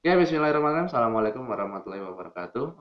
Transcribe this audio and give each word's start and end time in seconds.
Ya, 0.00 0.16
bismillahirrahmanirrahim. 0.16 0.88
Assalamualaikum 0.88 1.44
warahmatullahi 1.44 2.00
wabarakatuh. 2.00 2.72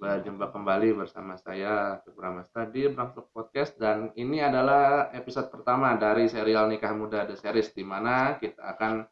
Berjumpa 0.00 0.48
kembali 0.48 0.96
bersama 0.96 1.36
saya, 1.36 2.00
Akif 2.00 2.16
Pramesta 2.16 2.64
di 2.64 2.88
Brangstuk 2.88 3.28
Podcast 3.36 3.76
dan 3.76 4.16
ini 4.16 4.40
adalah 4.40 5.12
episode 5.12 5.52
pertama 5.52 5.92
dari 6.00 6.24
serial 6.24 6.72
Nikah 6.72 6.96
Muda 6.96 7.28
The 7.28 7.36
Series 7.36 7.68
di 7.76 7.84
mana 7.84 8.40
kita 8.40 8.64
akan 8.64 9.04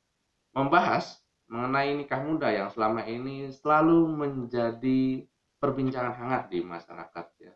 membahas 0.56 1.20
mengenai 1.52 1.92
nikah 1.92 2.24
muda 2.24 2.48
yang 2.48 2.72
selama 2.72 3.04
ini 3.04 3.52
selalu 3.52 4.08
menjadi 4.08 5.20
perbincangan 5.60 6.16
hangat 6.16 6.48
di 6.48 6.64
masyarakat 6.64 7.26
ya. 7.36 7.52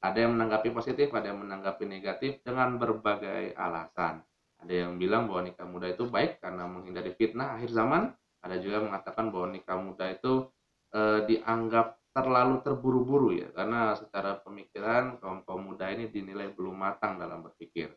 Ada 0.00 0.24
yang 0.24 0.32
menanggapi 0.32 0.72
positif, 0.72 1.12
ada 1.12 1.28
yang 1.28 1.44
menanggapi 1.44 1.84
negatif 1.84 2.40
dengan 2.40 2.80
berbagai 2.80 3.52
alasan. 3.52 4.24
Ada 4.64 4.88
yang 4.88 4.96
bilang 4.96 5.28
bahwa 5.28 5.44
nikah 5.44 5.68
muda 5.68 5.92
itu 5.92 6.08
baik 6.08 6.40
karena 6.40 6.64
menghindari 6.64 7.12
fitnah 7.12 7.60
akhir 7.60 7.76
zaman. 7.76 8.16
Ada 8.44 8.56
juga 8.60 8.82
yang 8.82 8.88
mengatakan 8.92 9.32
bahwa 9.32 9.46
nikah 9.52 9.78
muda 9.78 10.06
itu 10.12 10.48
eh, 10.92 11.20
dianggap 11.24 11.96
terlalu 12.16 12.64
terburu-buru 12.64 13.28
ya 13.36 13.52
karena 13.52 13.92
secara 13.92 14.40
pemikiran 14.40 15.20
kaum 15.20 15.44
kaum 15.44 15.68
muda 15.68 15.92
ini 15.92 16.08
dinilai 16.08 16.48
belum 16.56 16.72
matang 16.72 17.20
dalam 17.20 17.44
berpikir. 17.44 17.92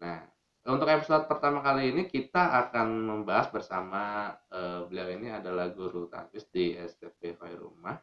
Nah, 0.00 0.24
untuk 0.64 0.88
episode 0.88 1.28
pertama 1.28 1.60
kali 1.60 1.92
ini 1.92 2.02
kita 2.08 2.56
akan 2.68 2.88
membahas 3.04 3.52
bersama 3.52 4.32
eh, 4.48 4.88
beliau 4.88 5.08
ini 5.12 5.28
adalah 5.28 5.68
guru 5.72 6.08
tafis 6.08 6.48
di 6.48 6.72
STP 6.72 7.36
Khairumah 7.36 7.96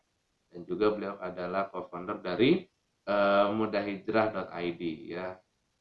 dan 0.53 0.61
juga 0.65 0.93
beliau 0.93 1.17
adalah 1.17 1.73
co-founder 1.73 2.21
dari 2.21 2.61
eh, 3.09 3.47
mudahhijrah.id 3.49 4.81
ya. 5.09 5.37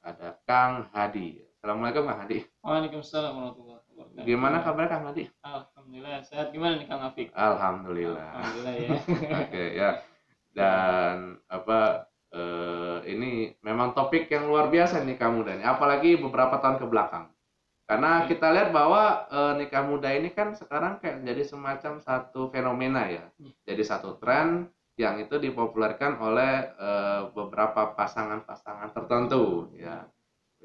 Ada 0.06 0.38
Kang 0.46 0.86
Hadi. 0.94 1.42
Assalamualaikum 1.58 2.06
Kang 2.06 2.20
Hadi. 2.24 2.38
Waalaikumsalam 2.62 3.32
warahmatullahi. 3.34 3.75
Gimana 4.24 4.64
kabar 4.64 4.88
Kang 4.88 5.04
Hadi? 5.08 5.28
Alhamdulillah 5.44 6.24
sehat. 6.24 6.50
Gimana 6.50 6.80
nih 6.80 6.86
Kang 6.88 7.02
Afik? 7.04 7.28
Alhamdulillah. 7.32 8.28
Alhamdulillah 8.32 8.74
ya. 8.74 8.90
Oke 9.44 9.64
ya. 9.76 9.90
Dan 10.56 11.36
apa 11.52 12.08
eh, 12.32 12.98
ini 13.12 13.52
memang 13.60 13.92
topik 13.92 14.28
yang 14.32 14.48
luar 14.48 14.72
biasa 14.72 15.04
nikah 15.04 15.28
muda 15.28 15.52
ini, 15.56 15.64
apalagi 15.64 16.16
beberapa 16.16 16.56
tahun 16.60 16.80
ke 16.80 16.86
belakang. 16.88 17.28
Karena 17.86 18.26
kita 18.26 18.50
lihat 18.50 18.74
bahwa 18.74 19.30
eh, 19.30 19.52
nikah 19.62 19.84
muda 19.86 20.10
ini 20.10 20.32
kan 20.34 20.56
sekarang 20.56 20.98
kayak 20.98 21.22
jadi 21.22 21.42
semacam 21.46 22.02
satu 22.02 22.50
fenomena 22.50 23.06
ya. 23.06 23.24
Iya. 23.38 23.52
Jadi 23.68 23.82
satu 23.84 24.18
tren 24.18 24.72
yang 24.96 25.20
itu 25.20 25.36
dipopulerkan 25.36 26.16
oleh 26.18 26.72
eh, 26.72 27.20
beberapa 27.30 27.94
pasangan-pasangan 27.94 28.96
tertentu 28.96 29.70
ya. 29.76 30.08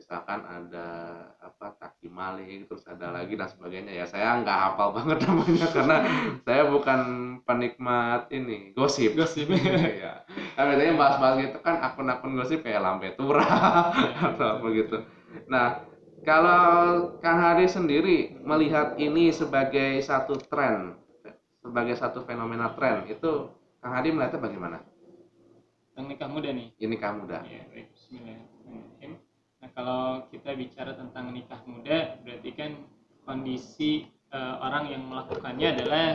Misalkan 0.01 0.41
ada 0.41 0.89
apa 1.37 1.77
Taki 1.77 2.09
Malik, 2.09 2.65
terus 2.65 2.81
ada 2.89 3.13
lagi 3.13 3.37
dan 3.37 3.45
sebagainya 3.45 3.93
ya. 3.93 4.09
Saya 4.09 4.41
nggak 4.41 4.57
hafal 4.57 4.89
banget 4.97 5.29
namanya 5.29 5.67
karena 5.69 5.97
saya 6.41 6.63
bukan 6.73 7.01
penikmat 7.45 8.25
ini 8.33 8.73
gosip. 8.73 9.13
Gosip. 9.13 9.45
Iya. 10.01 10.25
Nah, 10.57 10.63
biasanya 10.65 10.93
bahas-bahas 10.97 11.35
gitu 11.37 11.57
kan 11.61 11.85
akun-akun 11.85 12.33
gosip 12.33 12.65
kayak 12.65 12.81
Lampe 12.81 13.13
Tura 13.13 13.45
atau 14.33 14.57
apa 14.57 14.67
gitu. 14.73 15.05
Nah, 15.45 15.85
kalau 16.25 16.61
Kang 17.21 17.37
Hadi 17.37 17.69
sendiri 17.69 18.41
melihat 18.41 18.97
ini 18.97 19.29
sebagai 19.29 20.01
satu 20.01 20.33
tren, 20.49 20.97
sebagai 21.61 21.93
satu 21.93 22.25
fenomena 22.25 22.73
tren, 22.73 23.05
itu 23.05 23.53
Kang 23.85 23.93
Hadi 23.93 24.09
melihatnya 24.09 24.41
bagaimana? 24.41 24.77
Tentang 25.93 26.09
nikah 26.09 26.29
muda 26.33 26.49
nih. 26.49 26.73
Ini 26.81 26.89
nikah 26.89 27.13
muda. 27.13 27.45
Ya, 27.45 27.69
baik. 27.69 28.50
Kalau 29.71 30.27
kita 30.27 30.51
bicara 30.53 30.91
tentang 30.95 31.31
nikah 31.31 31.61
muda, 31.63 32.19
berarti 32.23 32.49
kan 32.53 32.71
kondisi 33.23 34.05
eh, 34.31 34.55
orang 34.59 34.91
yang 34.91 35.03
melakukannya 35.07 35.67
adalah 35.77 36.05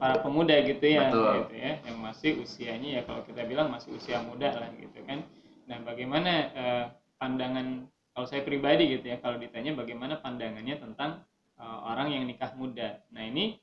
para 0.00 0.16
pemuda 0.24 0.56
gitu 0.64 0.86
ya, 0.86 1.12
Betul. 1.12 1.32
gitu 1.44 1.54
ya, 1.60 1.72
yang 1.86 1.98
masih 2.00 2.30
usianya 2.40 2.88
ya 2.98 3.02
kalau 3.04 3.20
kita 3.22 3.44
bilang 3.44 3.68
masih 3.68 3.94
usia 3.94 4.18
muda 4.24 4.50
lah 4.56 4.70
gitu 4.74 4.98
kan. 5.04 5.22
Nah, 5.68 5.78
bagaimana 5.86 6.32
eh, 6.50 6.84
pandangan 7.20 7.86
kalau 8.10 8.26
saya 8.26 8.42
pribadi 8.42 8.90
gitu 8.98 9.06
ya, 9.06 9.20
kalau 9.22 9.38
ditanya 9.38 9.76
bagaimana 9.76 10.18
pandangannya 10.18 10.80
tentang 10.80 11.22
eh, 11.60 11.78
orang 11.86 12.10
yang 12.10 12.24
nikah 12.26 12.50
muda. 12.56 13.04
Nah, 13.12 13.22
ini 13.22 13.60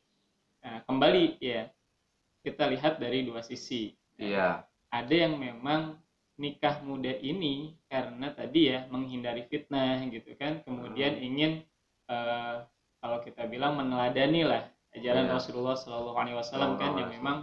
eh, 0.64 0.80
kembali 0.88 1.42
ya 1.42 1.68
kita 2.46 2.70
lihat 2.72 3.02
dari 3.02 3.28
dua 3.28 3.44
sisi 3.44 3.92
Iya. 4.18 4.64
ada 4.90 5.14
yang 5.14 5.38
memang 5.38 5.94
nikah 6.38 6.82
muda 6.86 7.14
ini 7.18 7.74
karena 7.90 8.30
tadi 8.30 8.70
ya 8.70 8.86
menghindari 8.94 9.46
fitnah 9.50 10.06
gitu 10.14 10.38
kan 10.38 10.62
kemudian 10.64 11.18
Hmm. 11.18 11.28
ingin 11.28 11.52
eh, 12.08 12.56
kalau 13.02 13.20
kita 13.26 13.46
bilang 13.50 13.78
meneladani 13.78 14.46
lah 14.46 14.64
ajaran 14.94 15.28
Iya. 15.30 15.34
Rasulullah 15.38 15.76
Shallallahu 15.78 16.18
Alaihi 16.18 16.38
Wasallam 16.38 16.78
kan 16.78 16.94
yang 16.98 17.10
memang 17.14 17.38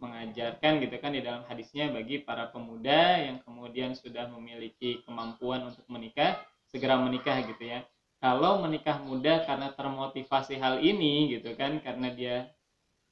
mengajarkan 0.00 0.80
gitu 0.80 0.96
kan 0.96 1.12
di 1.12 1.20
dalam 1.20 1.44
hadisnya 1.44 1.92
bagi 1.92 2.24
para 2.24 2.48
pemuda 2.48 3.20
yang 3.20 3.36
kemudian 3.44 3.92
sudah 3.92 4.32
memiliki 4.32 5.04
kemampuan 5.04 5.68
untuk 5.68 5.84
menikah 5.92 6.40
segera 6.72 6.96
menikah 6.96 7.44
gitu 7.44 7.68
ya 7.68 7.84
kalau 8.20 8.64
menikah 8.64 8.96
muda 9.00 9.44
karena 9.44 9.72
termotivasi 9.76 10.56
hal 10.56 10.80
ini 10.80 11.36
gitu 11.36 11.52
kan 11.56 11.80
karena 11.84 12.08
dia 12.12 12.36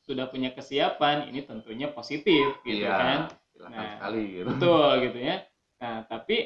sudah 0.08 0.32
punya 0.32 0.48
kesiapan 0.56 1.28
ini 1.28 1.44
tentunya 1.44 1.92
positif 1.92 2.56
gitu 2.64 2.88
iya. 2.88 2.96
kan 2.96 3.20
Silakan 3.58 3.74
Nah, 3.74 3.90
sekali 3.98 4.22
gitu. 4.32 4.46
betul 4.46 4.90
gitu 5.04 5.18
ya 5.18 5.36
nah 5.78 6.02
tapi 6.06 6.36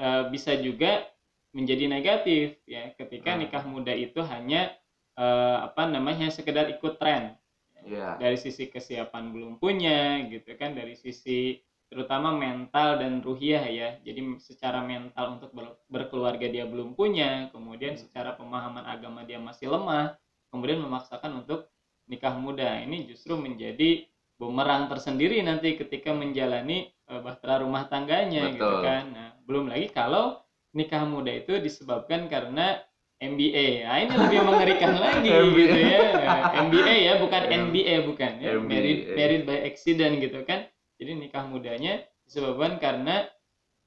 eh, 0.00 0.22
bisa 0.32 0.52
juga 0.58 1.06
menjadi 1.54 1.84
negatif 1.90 2.58
ya 2.66 2.90
ketika 2.94 3.34
Hmm. 3.34 3.40
nikah 3.46 3.64
muda 3.66 3.92
itu 3.94 4.18
hanya 4.22 4.70
eh, 5.18 5.58
apa 5.66 5.90
namanya 5.90 6.30
sekedar 6.30 6.70
ikut 6.70 6.96
tren 7.02 7.34
Iya. 7.80 8.20
dari 8.20 8.36
sisi 8.36 8.68
kesiapan 8.68 9.32
belum 9.32 9.52
punya 9.56 10.20
gitu 10.28 10.52
kan 10.60 10.76
dari 10.76 10.92
sisi 10.92 11.56
terutama 11.90 12.30
mental 12.36 13.00
dan 13.02 13.18
ruhiyah 13.24 13.64
ya 13.66 13.88
jadi 14.04 14.20
secara 14.38 14.84
mental 14.84 15.40
untuk 15.40 15.50
ber- 15.56 15.78
berkeluarga 15.90 16.46
dia 16.46 16.68
belum 16.68 16.94
punya 16.94 17.48
kemudian 17.50 17.96
Hmm. 17.96 18.02
secara 18.04 18.36
pemahaman 18.36 18.84
agama 18.84 19.24
dia 19.26 19.40
masih 19.40 19.72
lemah 19.72 20.14
kemudian 20.52 20.78
memaksakan 20.84 21.40
untuk 21.42 21.66
nikah 22.10 22.34
muda 22.36 22.78
ini 22.84 23.06
justru 23.08 23.34
menjadi 23.38 24.09
bumerang 24.40 24.88
tersendiri 24.88 25.44
nanti 25.44 25.76
ketika 25.76 26.16
menjalani 26.16 26.88
eh, 26.88 27.20
bahtera 27.20 27.60
rumah 27.60 27.84
tangganya 27.92 28.48
gitu 28.56 28.64
Betul. 28.64 28.88
kan 28.88 29.04
nah 29.12 29.28
belum 29.44 29.68
lagi 29.68 29.92
kalau 29.92 30.40
nikah 30.72 31.04
muda 31.04 31.34
itu 31.34 31.60
disebabkan 31.60 32.30
karena 32.32 32.80
MBA. 33.20 33.84
Nah, 33.84 33.96
ini 34.00 34.14
lebih 34.16 34.40
mengerikan 34.48 34.96
lagi 35.04 35.28
gitu 35.28 35.76
ya. 35.76 36.00
Nah, 36.16 36.40
MBA 36.56 36.94
ya, 37.04 37.12
bukan 37.20 37.42
M- 37.44 37.52
NBA 37.68 37.94
bukan 38.08 38.32
ya. 38.40 38.48
MBA. 38.56 38.64
Married 38.64 39.00
married 39.12 39.42
by 39.44 39.60
accident 39.60 40.24
gitu 40.24 40.40
kan. 40.48 40.64
Jadi 40.96 41.20
nikah 41.20 41.44
mudanya 41.44 42.00
disebabkan 42.24 42.80
karena 42.80 43.28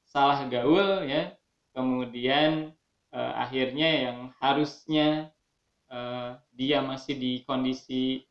salah 0.06 0.46
gaul 0.46 1.10
ya. 1.10 1.34
Kemudian 1.74 2.78
eh, 3.10 3.34
akhirnya 3.34 3.90
yang 4.06 4.18
harusnya 4.38 5.34
eh, 5.90 6.30
dia 6.54 6.86
masih 6.86 7.18
di 7.18 7.32
kondisi 7.42 8.22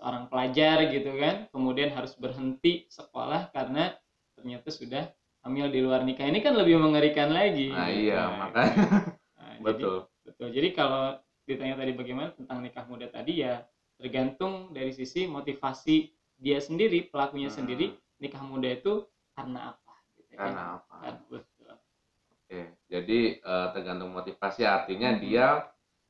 seorang 0.00 0.24
pelajar 0.26 0.88
gitu 0.88 1.12
kan, 1.14 1.44
kemudian 1.52 1.92
harus 1.92 2.16
berhenti 2.16 2.88
sekolah 2.88 3.52
karena 3.52 3.92
ternyata 4.32 4.72
sudah 4.72 5.04
hamil 5.44 5.68
di 5.68 5.84
luar 5.84 6.00
nikah. 6.02 6.24
Ini 6.24 6.40
kan 6.40 6.56
lebih 6.56 6.80
mengerikan 6.80 7.28
lagi. 7.28 7.68
Nah, 7.68 7.92
iya, 7.92 8.20
Nah, 8.24 8.48
makanya 8.48 8.74
Nah, 9.36 9.52
jadi- 9.52 9.64
betul. 9.64 9.96
Betul. 10.20 10.48
Jadi 10.52 10.68
kalau 10.72 11.16
ditanya 11.44 11.74
tadi 11.76 11.92
bagaimana 11.92 12.30
tentang 12.32 12.60
nikah 12.60 12.84
muda 12.86 13.08
tadi 13.08 13.40
ya 13.40 13.60
tergantung 13.96 14.70
dari 14.70 14.88
sisi 14.90 15.26
motivasi 15.26 16.08
dia 16.36 16.56
sendiri, 16.56 17.08
pelakunya 17.08 17.52
Hmm. 17.52 17.56
sendiri 17.60 17.92
nikah 18.16 18.40
muda 18.40 18.72
itu 18.72 19.04
karena 19.36 19.76
apa 19.76 19.92
gitu 20.10 20.32
kan. 20.32 20.38
Karena 20.40 20.62
apa? 20.78 20.94
Kan, 21.02 21.14
betul. 21.28 21.72
Oke, 22.30 22.60
jadi 22.86 23.20
eh, 23.36 23.66
tergantung 23.76 24.12
motivasi 24.12 24.64
artinya 24.64 25.12
Hmm. 25.12 25.20
dia 25.20 25.46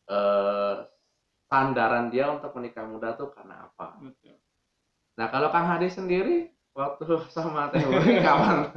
eh, 0.07 0.75
sandaran 1.51 2.15
dia 2.15 2.31
untuk 2.31 2.55
menikah 2.55 2.87
muda 2.87 3.19
tuh 3.19 3.35
karena 3.35 3.67
apa? 3.67 3.99
Betul. 3.99 4.39
Nah 5.19 5.27
kalau 5.29 5.51
Kang 5.51 5.67
Hadi 5.67 5.91
sendiri 5.91 6.49
waktu 6.73 7.05
sama 7.35 7.69
Teh 7.75 7.83
Uri 7.83 8.19
kapan? 8.25 8.71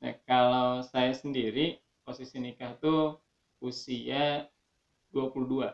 Nah, 0.00 0.12
kalau 0.28 0.80
saya 0.84 1.12
sendiri 1.12 1.76
posisi 2.04 2.36
nikah 2.40 2.76
tuh 2.80 3.16
usia 3.60 4.48
22. 5.12 5.72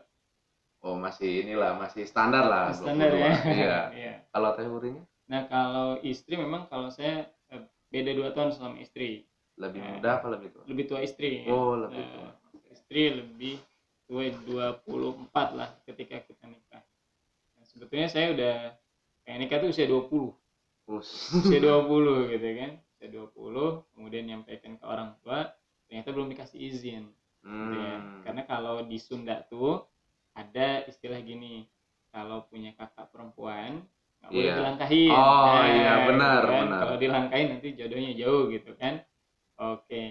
Oh 0.81 0.97
masih 0.97 1.45
inilah 1.47 1.77
masih 1.79 2.07
standar 2.07 2.45
lah. 2.47 2.75
Standar 2.75 3.11
22. 3.15 3.23
ya. 3.23 3.33
Iya. 3.47 3.79
Iya. 4.01 4.15
Kalau 4.35 4.51
Teh 4.59 4.67
Urinya 4.67 5.03
Nah, 5.31 5.47
kalau 5.47 6.03
istri 6.03 6.35
memang 6.35 6.67
kalau 6.67 6.91
saya 6.91 7.31
eh, 7.55 7.63
beda 7.95 8.11
2 8.19 8.31
tahun 8.35 8.51
sama 8.51 8.83
istri. 8.83 9.23
lebih 9.61 9.79
Eh, 9.79 9.89
muda 9.95 10.19
apa 10.19 10.27
lebih 10.33 10.49
tua? 10.57 10.65
Lebih 10.67 10.85
tua 10.91 11.01
istri. 11.07 11.47
ya. 11.47 11.53
Oh 11.55 11.79
lebih 11.79 12.01
Nah, 12.03 12.11
tua. 12.11 12.31
istri 12.73 13.03
lebih 13.15 13.55
24 14.11 15.55
lah 15.55 15.71
ketika 15.87 16.19
kita 16.21 16.45
nikah. 16.47 16.83
Nah, 17.55 17.65
sebetulnya 17.65 18.09
saya 18.11 18.35
udah 18.35 18.55
kayak 19.23 19.39
nikah 19.39 19.59
tuh 19.63 19.71
usia 19.71 19.87
20. 19.87 20.35
Us. 20.91 21.31
Usia 21.47 21.61
20 21.65 22.35
gitu 22.35 22.49
kan. 22.59 22.73
Usia 22.99 23.09
20 23.09 23.87
kemudian 23.95 24.25
nyampaikan 24.27 24.75
ke 24.75 24.85
orang 24.85 25.15
tua 25.23 25.47
ternyata 25.87 26.11
belum 26.11 26.29
dikasih 26.31 26.59
izin 26.59 27.05
gitu 27.41 27.77
ya. 27.77 27.97
Karena 28.23 28.43
kalau 28.45 28.83
di 28.83 28.99
Sunda 28.99 29.47
tuh 29.47 29.83
ada 30.35 30.83
istilah 30.87 31.19
gini, 31.21 31.67
kalau 32.11 32.47
punya 32.47 32.75
kakak 32.75 33.11
perempuan 33.11 33.83
nggak 34.21 34.31
boleh 34.31 34.45
Iya. 34.45 34.57
dilangkahin 34.61 35.11
Oh, 35.17 35.63
iya, 35.65 35.93
benar, 36.05 36.41
gitu 36.45 36.53
kan. 36.53 36.61
benar. 36.69 36.81
kalau 36.85 36.97
dilangkahin 37.01 37.49
nanti 37.51 37.69
jodohnya 37.73 38.13
jauh 38.13 38.51
gitu 38.51 38.71
kan 38.77 39.01
oke 39.57 40.03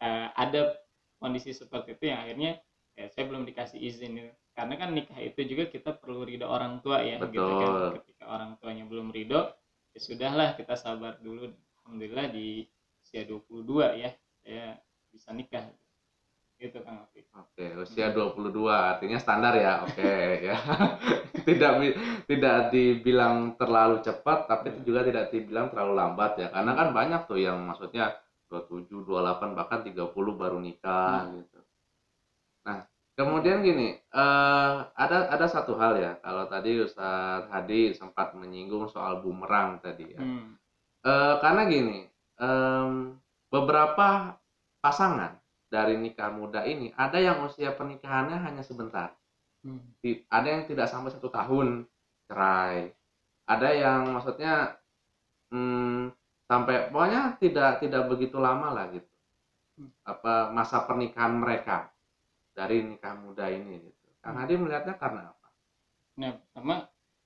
Eh, 0.00 0.28
ada 0.32 0.80
kondisi 1.20 1.52
seperti 1.52 1.92
itu 1.92 2.08
yang 2.08 2.24
akhirnya 2.24 2.56
ya 3.00 3.08
saya 3.08 3.24
belum 3.32 3.48
dikasih 3.48 3.80
izin 3.80 4.20
gitu. 4.20 4.30
karena 4.52 4.74
kan 4.76 4.92
nikah 4.92 5.16
itu 5.16 5.40
juga 5.48 5.64
kita 5.72 5.96
perlu 5.96 6.28
ridho 6.28 6.44
orang 6.44 6.84
tua 6.84 7.00
ya 7.00 7.16
gitu 7.16 7.40
kan 7.40 7.72
Betul. 7.72 7.90
ketika 8.04 8.24
orang 8.28 8.50
tuanya 8.60 8.84
belum 8.84 9.08
ridho 9.08 9.48
ya 9.96 10.00
sudahlah 10.04 10.52
kita 10.60 10.76
sabar 10.76 11.16
dulu 11.24 11.48
alhamdulillah 11.80 12.28
di 12.28 12.68
usia 13.00 13.24
22 13.24 14.04
ya 14.04 14.10
saya 14.44 14.76
bisa 15.08 15.32
nikah 15.32 15.64
gitu 16.60 16.76
Kang 16.84 17.08
Afif 17.08 17.24
Oke, 17.32 17.72
usia 17.80 18.12
22 18.12 18.52
artinya 18.68 19.16
standar 19.16 19.56
ya. 19.56 19.80
Oke, 19.80 20.12
ya. 20.52 20.60
tidak 21.48 21.72
tidak 22.28 22.56
dibilang 22.68 23.56
terlalu 23.56 24.04
cepat 24.04 24.44
tapi 24.44 24.76
juga 24.84 25.00
tidak 25.08 25.32
dibilang 25.32 25.72
terlalu 25.72 25.96
lambat 25.96 26.36
ya. 26.36 26.48
Karena 26.52 26.76
kan 26.76 26.92
banyak 26.92 27.24
tuh 27.24 27.40
yang 27.40 27.64
maksudnya 27.64 28.12
27, 28.52 28.92
28 29.08 29.56
bahkan 29.56 29.80
30 29.80 30.12
baru 30.12 30.58
nikah 30.60 31.32
gitu. 31.32 31.59
Kemudian 33.20 33.60
gini, 33.60 34.00
eh 34.00 34.74
ada 34.96 35.28
ada 35.28 35.44
satu 35.44 35.76
hal 35.76 36.00
ya. 36.00 36.12
Kalau 36.24 36.48
tadi 36.48 36.80
Ustadz 36.80 37.52
Hadi 37.52 37.92
sempat 37.92 38.32
menyinggung 38.32 38.88
soal 38.88 39.20
bumerang 39.20 39.76
tadi 39.84 40.08
ya. 40.16 40.20
Hmm. 40.24 40.56
Eh, 41.04 41.34
karena 41.44 41.68
gini, 41.68 42.08
em, 42.40 43.12
beberapa 43.52 44.40
pasangan 44.80 45.36
dari 45.68 46.00
nikah 46.00 46.32
muda 46.32 46.64
ini 46.64 46.96
ada 46.96 47.20
yang 47.20 47.44
usia 47.44 47.76
pernikahannya 47.76 48.40
hanya 48.40 48.64
sebentar, 48.64 49.12
Hmm. 49.60 49.84
Ti- 50.00 50.24
ada 50.32 50.48
yang 50.48 50.64
tidak 50.64 50.88
sampai 50.88 51.12
satu 51.12 51.28
tahun 51.28 51.84
cerai, 52.24 52.88
ada 53.44 53.68
yang 53.76 54.08
maksudnya 54.16 54.80
hmm, 55.52 56.08
sampai 56.48 56.88
pokoknya 56.88 57.36
tidak 57.36 57.84
tidak 57.84 58.08
begitu 58.08 58.40
lama 58.40 58.72
lah 58.72 58.88
gitu, 58.88 59.04
Hmm. 59.76 59.92
apa 60.08 60.48
masa 60.48 60.80
pernikahan 60.88 61.36
mereka 61.36 61.92
dari 62.54 62.82
nikah 62.84 63.14
muda 63.18 63.48
ini 63.48 63.90
gitu. 63.90 64.06
Kang 64.20 64.36
Hmm. 64.36 64.42
Hadi 64.44 64.54
melihatnya 64.60 64.94
karena 65.00 65.32
apa? 65.32 65.48
Nah, 66.20 66.30
pertama 66.36 66.74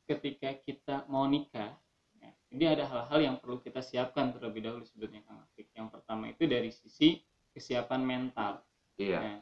ketika 0.07 0.51
kita 0.63 0.97
mau 1.11 1.27
nikah, 1.27 1.75
ya, 2.21 2.31
ini 2.55 2.65
ada 2.69 2.85
hal-hal 2.87 3.19
yang 3.21 3.37
perlu 3.43 3.59
kita 3.59 3.83
siapkan 3.83 4.31
terlebih 4.31 4.63
dahulu 4.63 4.85
sebetulnya 4.87 5.25
Kang 5.27 5.43
Afik. 5.43 5.67
Yang 5.75 5.89
pertama 5.91 6.31
itu 6.31 6.45
dari 6.47 6.71
sisi 6.71 7.19
kesiapan 7.51 8.01
mental. 8.05 8.63
Iya, 8.95 9.19
Nah, 9.19 9.39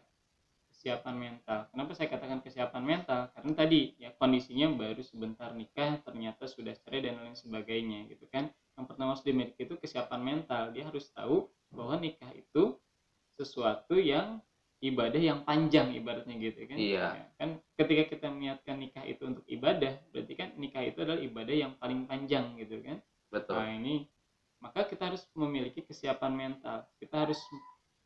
kesiapan 0.73 1.15
mental. 1.15 1.59
Kenapa 1.69 1.93
saya 1.93 2.09
katakan 2.09 2.41
kesiapan 2.41 2.83
mental? 2.83 3.21
Karena 3.37 3.53
tadi 3.53 3.93
ya 4.01 4.11
kondisinya 4.17 4.73
baru 4.73 5.05
sebentar 5.05 5.53
nikah, 5.53 6.01
ternyata 6.01 6.49
sudah 6.49 6.73
cerai 6.73 7.05
dan 7.05 7.21
lain 7.21 7.37
sebagainya 7.37 8.09
gitu 8.09 8.25
kan. 8.33 8.49
Yang 8.75 8.85
pertama 8.89 9.13
harus 9.13 9.23
dimiliki 9.23 9.69
itu 9.69 9.77
kesiapan 9.77 10.21
mental. 10.25 10.73
Dia 10.73 10.89
harus 10.89 11.13
tahu 11.13 11.47
bahwa 11.69 12.01
nikah 12.01 12.33
itu 12.33 12.81
sesuatu 13.37 13.97
yang 14.01 14.41
ibadah 14.83 15.23
yang 15.23 15.47
panjang 15.47 15.95
ibaratnya 15.95 16.35
gitu 16.43 16.67
kan. 16.67 16.77
Iya. 16.77 17.07
Ya, 17.15 17.25
kan 17.39 17.49
ketika 17.79 18.03
kita 18.11 18.27
niatkan 18.35 18.77
nikah 18.83 19.07
itu 19.07 19.23
untuk 19.31 19.47
ibadah, 19.47 19.95
berarti 20.11 20.33
kan 20.35 20.49
nikah 20.59 20.83
itu 20.83 20.99
adalah 21.07 21.23
ibadah 21.23 21.55
yang 21.55 21.73
paling 21.79 22.05
panjang 22.11 22.59
gitu 22.59 22.83
kan. 22.83 22.99
betul. 23.31 23.55
Nah 23.57 23.71
ini 23.79 24.11
maka 24.59 24.87
kita 24.87 25.11
harus 25.15 25.23
memiliki 25.39 25.87
kesiapan 25.87 26.33
mental. 26.35 26.83
Kita 26.99 27.27
harus 27.27 27.39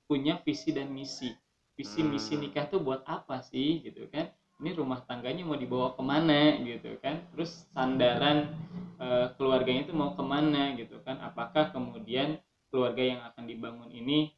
punya 0.07 0.37
visi 0.45 0.71
dan 0.71 0.93
misi. 0.93 1.33
Visi 1.77 2.01
misi 2.05 2.37
Hmm. 2.37 2.49
nikah 2.49 2.65
tuh 2.69 2.81
buat 2.81 3.03
apa 3.09 3.41
sih 3.45 3.81
gitu 3.85 4.09
kan? 4.13 4.29
Ini 4.57 4.73
rumah 4.73 5.05
tangganya 5.05 5.45
mau 5.45 5.57
dibawa 5.57 5.93
ke 5.93 6.01
mana 6.05 6.57
gitu 6.65 6.97
kan? 7.01 7.25
Terus 7.33 7.65
sandaran 7.73 8.53
eh, 8.97 9.29
keluarganya 9.37 9.85
itu 9.85 9.93
mau 9.93 10.17
ke 10.17 10.25
mana 10.25 10.73
gitu 10.81 10.97
kan? 11.05 11.21
Apakah 11.21 11.69
kemudian 11.73 12.41
keluarga 12.73 13.03
yang 13.05 13.21
akan 13.29 13.45
dibangun 13.45 13.91
ini 13.93 14.33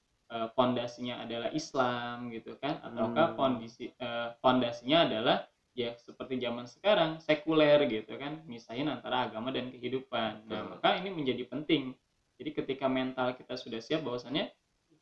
fondasinya 0.52 1.24
adalah 1.24 1.48
Islam 1.50 2.28
gitu 2.30 2.54
kan? 2.60 2.78
Ataukah 2.84 3.32
Hmm. 3.32 3.36
fondasi 3.36 3.90
eh, 3.90 4.28
fondasinya 4.38 5.08
adalah 5.08 5.36
ya 5.72 5.94
seperti 5.94 6.42
zaman 6.42 6.66
sekarang 6.66 7.22
sekuler 7.22 7.78
gitu 7.86 8.18
kan 8.18 8.42
misahin 8.50 8.90
antara 8.90 9.30
agama 9.30 9.54
dan 9.54 9.70
kehidupan 9.70 10.42
nah 10.50 10.66
Betul. 10.66 10.74
maka 10.74 10.88
ini 10.98 11.14
menjadi 11.14 11.46
penting 11.46 11.94
jadi 12.34 12.50
ketika 12.50 12.90
mental 12.90 13.38
kita 13.38 13.54
sudah 13.54 13.78
siap 13.78 14.02
bahwasannya 14.02 14.50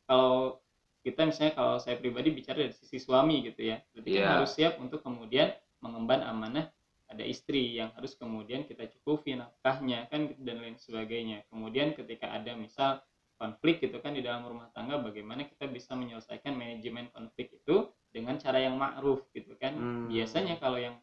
kalau 0.05 0.61
kita 1.01 1.25
misalnya 1.25 1.57
kalau 1.57 1.81
saya 1.81 1.97
pribadi 1.97 2.29
bicara 2.29 2.61
dari 2.61 2.77
sisi 2.77 3.01
suami 3.01 3.41
gitu 3.41 3.73
ya 3.73 3.81
berarti 3.89 4.09
kan 4.13 4.21
Iya. 4.21 4.29
harus 4.37 4.51
siap 4.53 4.77
untuk 4.77 5.01
kemudian 5.01 5.49
mengemban 5.81 6.21
amanah 6.21 6.69
ada 7.09 7.23
istri 7.25 7.73
yang 7.73 7.89
harus 7.97 8.13
kemudian 8.13 8.61
kita 8.69 8.85
cukupi 8.85 9.33
nafkahnya 9.33 10.05
kan 10.13 10.29
dan 10.37 10.61
lain 10.61 10.77
sebagainya 10.77 11.41
kemudian 11.49 11.97
ketika 11.97 12.29
ada 12.29 12.53
misal 12.53 13.01
konflik 13.37 13.79
gitu 13.79 13.97
kan 13.97 14.11
di 14.11 14.19
dalam 14.19 14.43
rumah 14.43 14.67
tangga 14.69 14.97
bagaimana 14.97 15.45
kita 15.45 15.65
bisa 15.65 15.93
menyelesaikan 15.93 16.51
manajemen 16.51 17.07
konflik 17.09 17.53
itu 17.53 17.85
dengan 18.09 18.35
cara 18.35 18.57
yang 18.59 18.75
ma'ruf 18.75 19.25
gitu 19.31 19.53
kan 19.55 19.73
Hmm. 19.73 20.05
biasanya 20.07 20.57
kalau 20.57 20.77
yang 20.77 20.97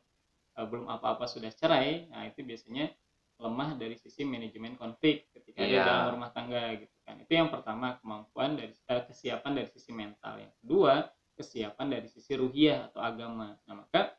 eh, 0.53 0.63
belum 0.63 0.87
apa-apa 0.87 1.25
sudah 1.25 1.51
cerai 1.51 2.07
nah 2.09 2.23
itu 2.25 2.43
biasanya 2.43 2.91
lemah 3.35 3.75
dari 3.75 3.95
sisi 3.95 4.23
manajemen 4.23 4.75
konflik 4.75 5.27
ketika 5.33 5.63
di 5.63 5.75
Iya. 5.75 5.83
dalam 5.83 6.15
rumah 6.15 6.31
tangga 6.31 6.71
gitu 6.75 6.95
kan 7.03 7.19
itu 7.19 7.33
yang 7.33 7.51
pertama 7.51 7.99
kemampuan 7.99 8.55
dari 8.55 8.71
eh, 8.71 9.03
kesiapan 9.05 9.53
dari 9.53 9.69
sisi 9.69 9.91
mental 9.91 10.39
yang 10.39 10.55
kedua 10.59 11.07
kesiapan 11.35 11.87
dari 11.89 12.07
sisi 12.07 12.35
ruhiyah 12.35 12.91
atau 12.91 13.01
agama 13.01 13.59
nah 13.65 13.75
maka 13.77 14.15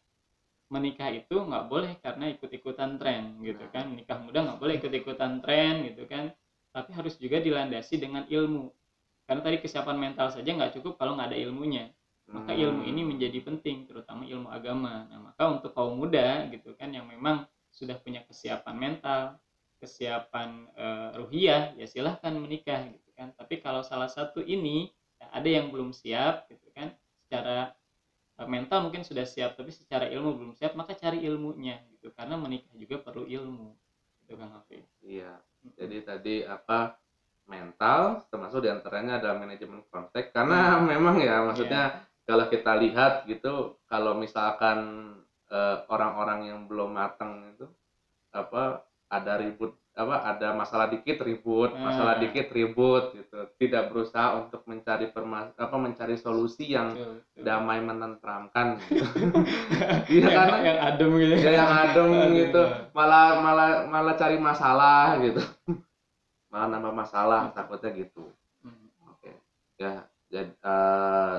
menikah 0.68 1.08
itu 1.10 1.36
nggak 1.38 1.66
boleh 1.70 1.94
karena 2.02 2.26
ikut-ikutan 2.32 2.98
tren 2.98 3.38
gitu 3.40 3.62
Nah. 3.62 3.72
kan 3.72 3.86
nikah 3.92 4.18
muda 4.18 4.40
nggak 4.44 4.60
boleh 4.60 4.74
ikut-ikutan 4.76 5.40
tren 5.40 5.86
gitu 5.86 6.04
kan 6.06 6.34
tapi 6.76 6.92
harus 6.98 7.16
juga 7.24 7.38
dilandasi 7.40 7.96
dengan 8.04 8.24
ilmu. 8.28 8.68
Karena 9.26 9.42
tadi 9.48 9.58
kesiapan 9.64 9.98
mental 10.06 10.28
saja 10.36 10.50
nggak 10.58 10.74
cukup 10.80 10.94
kalau 11.00 11.16
nggak 11.16 11.30
ada 11.34 11.40
ilmunya. 11.40 11.86
Maka 12.36 12.52
ilmu 12.52 12.84
Hmm. 12.84 12.92
ini 12.92 13.02
menjadi 13.12 13.40
penting 13.48 13.88
terutama 13.90 14.28
ilmu 14.28 14.52
agama. 14.52 15.08
Nah 15.10 15.20
maka 15.32 15.44
untuk 15.56 15.72
kaum 15.78 15.96
muda 15.96 16.44
gitu 16.52 16.76
kan 16.80 16.92
yang 16.92 17.08
memang 17.08 17.48
sudah 17.72 17.96
punya 18.04 18.22
kesiapan 18.28 18.76
mental 18.76 19.22
kesiapan 19.82 20.50
eh, 20.76 21.10
ruhiyah 21.20 21.64
ya 21.80 21.86
silahkan 21.88 22.34
menikah 22.36 22.82
gitu 22.92 23.10
kan. 23.18 23.32
Tapi 23.40 23.64
kalau 23.64 23.82
salah 23.88 24.10
satu 24.12 24.44
ini 24.44 24.92
ya, 25.22 25.28
ada 25.32 25.50
yang 25.50 25.72
belum 25.74 25.90
siap 25.96 26.48
gitu 26.52 26.68
kan 26.76 26.92
secara 27.24 27.72
eh, 28.40 28.48
mental 28.56 28.80
mungkin 28.90 29.04
sudah 29.08 29.26
siap 29.28 29.56
tapi 29.60 29.72
secara 29.74 30.06
ilmu 30.12 30.32
belum 30.40 30.52
siap 30.60 30.74
maka 30.80 30.94
cari 30.98 31.24
ilmunya 31.30 31.80
gitu. 31.96 32.12
Karena 32.18 32.36
menikah 32.40 32.74
juga 32.78 32.98
perlu 33.02 33.24
ilmu. 33.28 33.70
Gitu 34.26 34.34
kan 34.40 34.50
Hafiz 34.56 34.86
Iya. 35.02 35.40
Jadi 35.74 35.98
tadi 36.06 36.36
apa 36.46 36.94
mental 37.46 38.26
termasuk 38.30 38.66
di 38.66 38.70
antaranya 38.74 39.22
adalah 39.22 39.38
manajemen 39.38 39.86
konflik 39.90 40.34
karena 40.34 40.82
memang 40.82 41.22
ya 41.22 41.46
maksudnya 41.46 42.06
kalau 42.26 42.50
kita 42.50 42.74
lihat 42.82 43.30
gitu 43.30 43.78
kalau 43.86 44.18
misalkan 44.18 45.14
eh, 45.50 45.78
orang-orang 45.94 46.50
yang 46.50 46.60
belum 46.66 46.98
matang 46.98 47.54
itu 47.54 47.70
apa 48.34 48.82
ada 49.10 49.38
ribut 49.38 49.78
apa 49.96 50.28
ada 50.28 50.52
masalah 50.52 50.92
dikit 50.92 51.24
ribut. 51.24 51.72
Masalah 51.72 52.20
Hmm. 52.20 52.24
dikit 52.28 52.52
ribut 52.52 53.16
gitu. 53.16 53.48
Tidak 53.56 53.88
berusaha 53.88 54.36
untuk 54.36 54.68
mencari 54.68 55.08
permas 55.08 55.56
apa 55.56 55.76
mencari 55.80 56.20
solusi 56.20 56.76
yang 56.76 56.92
Betul, 56.92 57.24
betul. 57.24 57.44
damai 57.48 57.80
menenteramkan 57.80 58.76
gitu. 58.92 59.08
iya 60.12 60.28
yang, 60.28 60.36
karena 60.36 60.58
yang 60.62 60.80
adem 60.84 61.12
gitu. 61.16 61.34
Ya 61.40 61.52
yang 61.56 61.72
adem 61.72 62.10
gitu. 62.36 62.62
malah 62.92 63.40
malah 63.40 63.70
malah 63.88 64.14
cari 64.16 64.36
masalah 64.36 65.16
gitu. 65.24 65.40
Malah 66.52 66.68
nambah 66.72 66.94
masalah 66.96 67.52
takutnya 67.52 67.92
gitu. 67.96 68.32
Hmm. 68.64 68.88
oke. 69.12 69.32
Ya 69.76 70.08
jadi 70.28 70.52
eh, 70.56 71.36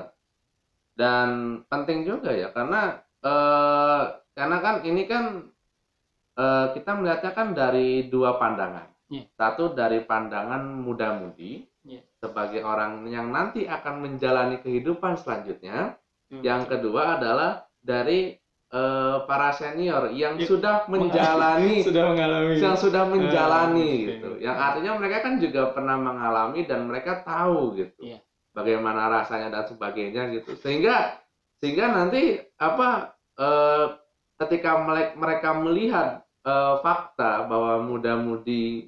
dan 0.93 1.29
penting 1.65 2.05
juga 2.05 2.33
ya 2.33 2.49
karena 2.49 3.01
eh, 3.21 4.03
karena 4.33 4.57
kan 4.61 4.75
ini 4.81 5.05
kan 5.05 5.49
eh, 6.37 6.65
kita 6.71 6.91
melihatnya 6.93 7.31
kan 7.33 7.51
dari 7.51 8.05
dua 8.07 8.37
pandangan 8.37 8.87
Iya. 9.07 9.23
satu 9.39 9.71
dari 9.71 10.03
pandangan 10.03 10.67
muda-mudi 10.83 11.63
Iya. 11.87 12.03
sebagai 12.19 12.59
orang 12.61 13.07
yang 13.07 13.31
nanti 13.31 13.63
akan 13.63 14.03
menjalani 14.03 14.59
kehidupan 14.59 15.15
selanjutnya 15.15 15.95
Betul, 16.27 16.43
yang 16.43 16.67
kedua 16.67 17.15
adalah 17.15 17.51
dari 17.79 18.35
eh, 18.67 19.17
para 19.23 19.55
senior 19.55 20.11
yang 20.11 20.35
Ya, 20.35 20.43
sudah 20.43 20.83
menjalani 20.91 21.79
sudah 21.87 22.03
mengalami 22.11 22.59
yang 22.59 22.75
sudah 22.75 23.03
menjalani 23.07 23.87
Ah, 23.95 24.03
gitu. 24.11 24.29
Yang 24.43 24.57
artinya 24.59 24.91
mereka 24.99 25.17
kan 25.23 25.33
juga 25.39 25.61
pernah 25.71 25.95
mengalami 25.95 26.59
dan 26.67 26.83
mereka 26.83 27.23
tahu 27.23 27.79
gitu. 27.79 27.95
Iya. 28.03 28.19
Bagaimana 28.51 29.07
rasanya 29.07 29.55
dan 29.55 29.65
sebagainya 29.71 30.35
gitu. 30.35 30.59
Sehingga 30.59 31.15
sehingga 31.63 31.95
nanti 31.95 32.43
apa 32.59 33.15
eh, 33.39 33.85
ketika 34.35 34.83
mereka 35.15 35.55
melihat 35.55 36.26
eh, 36.47 36.73
fakta 36.79 37.43
bahwa 37.51 37.83
muda-mudi 37.83 38.87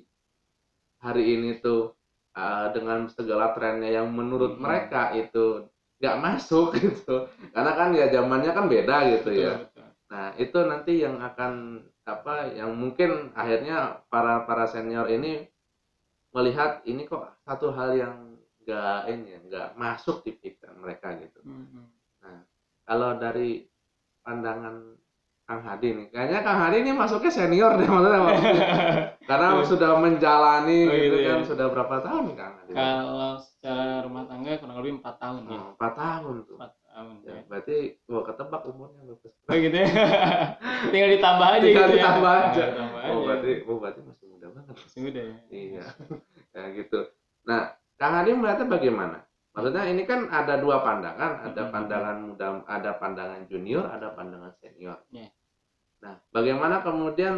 hari 1.03 1.23
ini 1.35 1.59
tuh 1.59 1.91
eh, 2.35 2.67
dengan 2.75 3.07
segala 3.11 3.51
trennya 3.55 3.91
yang 3.99 4.07
menurut 4.11 4.55
Hmm. 4.55 4.63
mereka 4.63 5.11
itu 5.15 5.67
nggak 5.99 6.19
masuk 6.23 6.71
gitu. 6.79 7.27
Karena 7.51 7.71
kan 7.75 7.89
ya 7.91 8.07
zamannya 8.07 8.51
kan 8.55 8.65
beda 8.71 8.97
gitu 9.19 9.29
Betul, 9.35 9.43
ya. 9.43 9.55
betul. 9.59 9.87
Nah, 10.09 10.27
itu 10.41 10.59
nanti 10.65 10.93
yang 11.05 11.21
akan 11.21 11.53
apa 12.09 12.49
yang 12.57 12.73
mungkin 12.73 13.29
akhirnya 13.37 14.01
para 14.09 14.41
para 14.49 14.65
senior 14.65 15.05
ini 15.11 15.45
melihat 16.33 16.81
ini 16.89 17.05
kok 17.05 17.37
satu 17.45 17.69
hal 17.69 17.93
yang 17.93 18.15
enggak 18.63 19.01
ini 19.13 19.37
ya, 19.37 19.39
enggak 19.45 19.67
masuk 19.77 20.25
di 20.25 20.33
pikiran 20.33 20.77
mereka 20.81 21.13
gitu. 21.21 21.41
Mhm. 21.45 21.85
Kalau 22.89 23.21
dari 23.21 23.69
pandangan 24.25 24.97
Kang 25.49 25.65
Hadi 25.65 25.87
nih, 25.91 26.05
kayaknya 26.13 26.39
Kang 26.39 26.61
Hadi 26.61 26.77
ini 26.79 26.93
masuknya 26.93 27.33
senior 27.33 27.73
deh 27.73 27.89
maksudnya 27.89 28.21
Pak. 28.21 28.35
karena 29.29 29.47
Iya. 29.51 29.65
sudah 29.65 29.91
menjalani 29.97 30.79
Oh, 30.79 30.93
gitu 30.93 31.01
gitu 31.01 31.17
kan 31.25 31.37
ya. 31.37 31.45
sudah 31.45 31.65
berapa 31.67 31.95
tahun 31.99 32.21
nih 32.23 32.35
Kang 32.37 32.53
Hadi? 32.55 32.71
Kalau 32.71 33.31
secara 33.35 33.85
rumah 34.01 34.23
tangga 34.23 34.51
kurang 34.55 34.77
lebih 34.77 34.93
empat 34.95 35.15
tahun 35.17 35.41
ya. 35.43 35.57
Hmm, 35.57 35.69
empat 35.73 35.93
tahun 35.95 36.33
tuh. 36.45 36.55
Empat 36.55 36.71
tahun 36.85 37.13
Ya, 37.19 37.31
ya. 37.31 37.41
berarti 37.49 37.75
gua 38.05 38.21
ketebak 38.23 38.61
umurnya 38.63 39.01
bagus. 39.03 39.33
Oh 39.41 39.55
gitu 39.55 39.73
ya. 39.75 39.87
Tinggal 40.93 41.09
ditambah 41.11 41.47
aja 41.49 41.59
Tinggal 41.59 41.85
gitu 41.87 41.95
ditambah 41.97 42.29
ya. 42.31 42.45
aja. 42.45 42.63
Ditambah 42.69 42.99
Oh 42.99 43.09
aja. 43.09 43.25
berarti, 43.25 43.51
oh 43.65 43.77
berarti 43.77 43.99
masih 44.05 44.25
muda 44.29 44.47
banget. 44.51 44.73
Masih 44.77 44.99
muda 45.01 45.21
ya. 45.25 45.35
Iya, 45.49 45.83
ya 46.51 46.63
gitu. 46.75 46.99
Nah, 47.43 47.61
Kang 47.97 48.13
Hadi 48.13 48.29
melihatnya 48.31 48.67
bagaimana? 48.67 49.17
Maksudnya 49.49 49.83
ini 49.87 50.05
kan 50.05 50.29
ada 50.29 50.55
dua 50.55 50.77
pandangan, 50.79 51.41
ada 51.41 51.61
pandangan 51.67 52.17
muda, 52.21 52.47
ada 52.63 52.91
pandangan 52.95 53.41
junior, 53.45 53.89
ada 53.89 54.13
pandangan 54.13 54.53
senior. 54.55 55.01
Iya. 55.09 55.25
Nah, 56.03 56.15
bagaimana 56.35 56.81
kemudian 56.87 57.35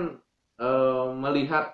eh, 0.62 1.08
melihat 1.24 1.65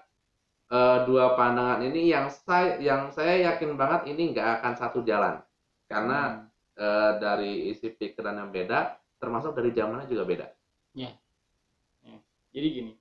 eh, 0.71 0.99
dua 1.07 1.35
pandangan 1.39 1.81
ini 1.87 2.11
yang 2.13 2.27
saya 2.31 2.79
yang 2.79 3.11
saya 3.11 3.53
yakin 3.53 3.75
banget 3.81 4.01
ini 4.11 4.35
nggak 4.35 4.47
akan 4.61 4.73
satu 4.81 4.99
jalan 5.09 5.35
karena 5.91 6.19
Hmm. 6.19 6.47
eh, 6.77 7.11
dari 7.23 7.51
isi 7.71 7.87
pikiran 7.91 8.35
yang 8.41 8.49
beda, 8.53 8.79
termasuk 9.21 9.51
dari 9.57 9.71
zamannya 9.73 10.07
juga 10.11 10.23
beda. 10.27 10.47
Jadi 12.57 12.67
gini, 12.73 12.93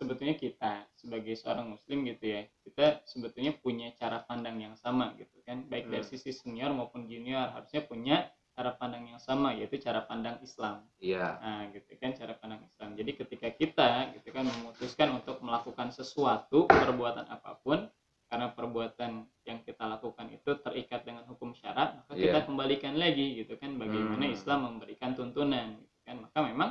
sebetulnya 0.00 0.36
kita 0.40 0.88
sebagai 0.96 1.34
seorang 1.36 1.68
muslim 1.76 2.08
gitu 2.08 2.24
ya, 2.32 2.48
kita 2.64 3.04
sebetulnya 3.04 3.52
punya 3.60 3.92
cara 4.00 4.24
pandang 4.24 4.56
yang 4.56 4.74
sama 4.78 5.12
gitu 5.20 5.36
kan, 5.44 5.68
baik 5.68 5.92
dari 5.92 6.00
Hmm. 6.00 6.12
sisi 6.16 6.32
senior 6.32 6.72
maupun 6.72 7.04
junior 7.04 7.52
harusnya 7.52 7.84
punya 7.84 8.32
cara 8.52 8.76
pandang 8.76 9.08
yang 9.08 9.16
sama 9.16 9.56
yaitu 9.56 9.80
cara 9.80 10.04
pandang 10.04 10.36
Islam. 10.40 10.84
Iya, 11.00 11.40
Nah, 11.40 11.60
gitu 11.72 11.88
kan 11.96 12.12
cara 12.12 12.36
pandang 12.36 12.60
Islam. 12.62 12.92
Jadi 12.94 13.10
ketika 13.16 13.48
kita 13.48 13.88
gitu 14.12 14.28
kan 14.28 14.44
memutuskan 14.44 15.08
untuk 15.16 15.40
melakukan 15.40 15.88
sesuatu 15.88 16.68
perbuatan 16.68 17.26
apa 17.26 17.56
pun 17.58 17.88
karena 18.28 18.48
perbuatan 18.48 19.24
yang 19.44 19.58
kita 19.60 19.84
lakukan 19.84 20.28
itu 20.28 20.56
terikat 20.56 21.04
dengan 21.04 21.24
hukum 21.28 21.52
syarat, 21.52 22.00
maka 22.00 22.12
kita 22.16 22.38
Iya. 22.40 22.46
kembalikan 22.48 22.96
lagi 22.96 23.40
gitu 23.40 23.56
kan 23.56 23.76
bagaimana 23.76 24.24
Hmm. 24.24 24.32
Islam 24.32 24.58
memberikan 24.66 25.12
tuntunan 25.12 25.76
gitu 25.76 25.98
kan. 26.02 26.16
Maka 26.20 26.38
memang 26.42 26.70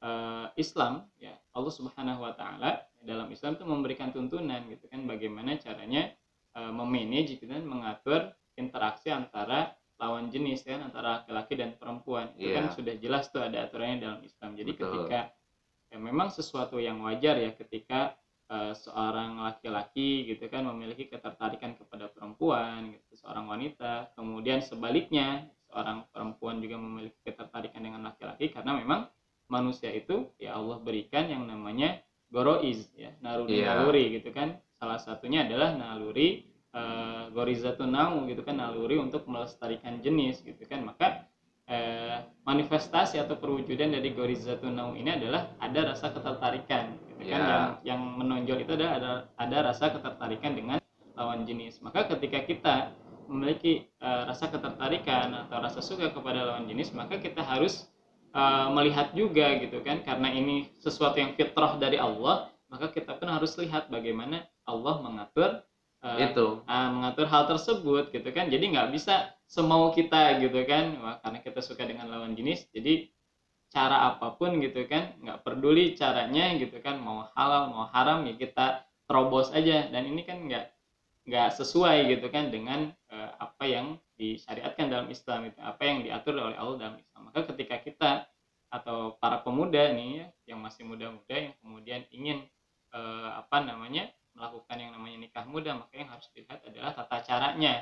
eh, 0.00 0.46
Islam 0.56 1.04
ya 1.16 1.36
Allah 1.52 1.68
Subhanahu 1.68 2.24
wa 2.24 2.32
taala 2.32 2.88
dalam 3.00 3.28
Islam 3.28 3.56
itu 3.56 3.64
memberikan 3.64 4.08
tuntunan 4.08 4.64
gitu 4.68 4.88
kan 4.88 5.04
bagaimana 5.04 5.60
caranya 5.60 6.08
eh, 6.56 6.72
memanage 6.72 7.36
gitu 7.36 7.44
kan 7.44 7.60
mengatur 7.60 8.32
interaksi 8.56 9.08
antara 9.08 9.76
lawan 10.00 10.32
jenis 10.32 10.64
kan 10.64 10.80
antara 10.80 11.20
laki-laki 11.20 11.54
dan 11.54 11.76
perempuan 11.76 12.32
itu 12.34 12.50
kan 12.50 12.66
Iya. 12.66 12.74
sudah 12.74 12.94
jelas 12.96 13.28
tuh 13.28 13.44
ada 13.44 13.68
aturannya 13.68 14.00
dalam 14.00 14.20
Islam 14.20 14.56
jadi 14.56 14.70
Betul. 14.72 14.80
ketika 15.06 15.20
ya 15.90 15.98
memang 15.98 16.32
sesuatu 16.32 16.80
yang 16.80 17.04
wajar 17.04 17.36
ya 17.36 17.52
ketika 17.52 18.16
eh, 18.48 18.72
seorang 18.74 19.38
laki-laki 19.38 20.24
gitu 20.26 20.48
kan 20.48 20.64
memiliki 20.64 21.06
ketertarikan 21.06 21.76
kepada 21.76 22.08
perempuan 22.08 22.90
gitu 22.90 23.20
seorang 23.20 23.46
wanita 23.46 24.10
kemudian 24.16 24.58
sebaliknya 24.58 25.44
seorang 25.68 26.02
perempuan 26.10 26.58
juga 26.58 26.74
memiliki 26.74 27.20
ketertarikan 27.22 27.78
dengan 27.78 28.02
laki-laki 28.02 28.50
karena 28.50 28.74
memang 28.74 29.06
manusia 29.46 29.90
itu 29.90 30.26
ya 30.34 30.56
Allah 30.56 30.80
berikan 30.80 31.26
yang 31.26 31.46
namanya 31.46 32.00
goroiz 32.26 32.90
ya 32.94 33.10
naluri 33.20 33.60
Iya. 33.60 33.66
naluri 33.76 34.04
gitu 34.18 34.30
kan 34.30 34.54
salah 34.78 34.98
satunya 34.98 35.44
adalah 35.44 35.74
naluri 35.74 36.49
eh, 36.74 37.24
gorizatun 37.34 37.90
nau 37.90 38.26
gitu 38.26 38.42
kan 38.46 38.58
naluri 38.58 38.98
untuk 38.98 39.26
melestarikan 39.26 39.98
jenis 40.02 40.42
gitu 40.42 40.62
kan. 40.66 40.86
Maka 40.86 41.26
eh, 41.70 42.26
manifestasi 42.42 43.22
atau 43.22 43.38
perwujudan 43.38 43.94
dari 43.94 44.10
gorizatun 44.10 44.74
nau 44.74 44.90
ini 44.98 45.14
adalah 45.14 45.54
ada 45.62 45.94
rasa 45.94 46.10
ketertarikan 46.10 46.98
gitu 47.14 47.30
kan. 47.30 47.40
Ya. 47.40 47.46
yang 47.46 47.64
yang 47.86 48.00
menonjol 48.18 48.58
itu 48.62 48.72
adalah 48.74 48.92
ada 48.98 49.12
ada 49.38 49.58
rasa 49.70 49.94
ketertarikan 49.94 50.52
dengan 50.58 50.78
lawan 51.14 51.46
jenis. 51.46 51.78
Maka 51.82 52.10
ketika 52.10 52.42
kita 52.46 52.74
memiliki 53.30 53.86
eh, 53.86 54.22
rasa 54.26 54.50
ketertarikan 54.50 55.46
atau 55.46 55.62
rasa 55.62 55.78
suka 55.78 56.10
kepada 56.10 56.42
lawan 56.42 56.66
jenis 56.66 56.90
maka 56.90 57.22
kita 57.22 57.46
harus 57.46 57.86
eh, 58.34 58.68
melihat 58.74 59.14
juga 59.14 59.58
gitu 59.62 59.78
kan. 59.86 60.02
Karena 60.02 60.34
ini 60.34 60.70
sesuatu 60.82 61.18
yang 61.18 61.38
fitrah 61.38 61.78
dari 61.78 61.98
Allah 61.98 62.50
maka 62.70 62.86
kita 62.94 63.18
pun 63.18 63.26
harus 63.26 63.58
lihat 63.58 63.90
bagaimana 63.90 64.46
Allah 64.62 65.02
mengatur 65.02 65.66
eh, 66.04 66.16
itu. 66.30 66.46
ah, 66.64 66.88
mengatur 66.92 67.26
hal 67.28 67.44
tersebut 67.50 68.12
gitu 68.14 68.28
kan. 68.32 68.48
Jadi 68.48 68.64
nggak 68.72 68.88
bisa 68.94 69.34
semau 69.44 69.92
kita 69.92 70.40
gitu 70.40 70.60
kan. 70.64 70.96
Wah, 71.02 71.16
karena 71.22 71.38
kita 71.44 71.60
suka 71.60 71.84
dengan 71.84 72.08
lawan 72.08 72.32
jenis 72.38 72.68
jadi 72.72 73.08
cara 73.70 74.10
apa 74.10 74.34
pun 74.34 74.58
gitu 74.58 74.82
kan 74.90 75.14
nggak 75.22 75.46
peduli 75.46 75.94
caranya 75.94 76.56
gitu 76.58 76.76
kan. 76.82 76.98
Mau 77.00 77.28
halal 77.36 77.70
mau 77.70 77.86
haram 77.92 78.24
ya 78.26 78.34
kita 78.36 78.84
terobos 79.08 79.52
aja. 79.52 79.88
Dan 79.92 80.08
ini 80.10 80.22
kan 80.24 80.44
nggak 80.46 80.64
nggak 81.28 81.48
sesuai 81.54 82.16
gitu 82.16 82.26
kan 82.32 82.48
dengan 82.48 82.90
eh, 83.12 83.30
apa 83.38 83.64
yang 83.68 83.86
disyariatkan 84.16 84.92
dalam 84.92 85.08
Islam 85.08 85.48
itu 85.48 85.58
apa 85.60 85.82
yang 85.84 86.04
diatur 86.04 86.36
oleh 86.36 86.56
Allah 86.56 86.76
dalam 86.76 86.96
Islam. 87.00 87.20
Maka 87.28 87.40
ketika 87.54 87.76
kita 87.80 88.10
atau 88.70 89.18
para 89.18 89.42
pemuda 89.42 89.90
nih 89.90 90.22
ya, 90.22 90.26
yang 90.54 90.60
masih 90.62 90.86
muda-muda 90.86 91.34
yang 91.34 91.54
kemudian 91.58 92.02
ingin 92.14 92.38
eh, 92.94 93.30
apa 93.34 93.62
namanya 93.66 94.08
melakukan 94.36 94.76
yang 94.78 94.92
namanya 94.94 95.18
nikah 95.26 95.44
muda 95.46 95.74
maka 95.76 95.94
yang 95.98 96.10
harus 96.10 96.26
dilihat 96.34 96.60
adalah 96.66 96.92
tata 96.96 97.18
caranya. 97.26 97.74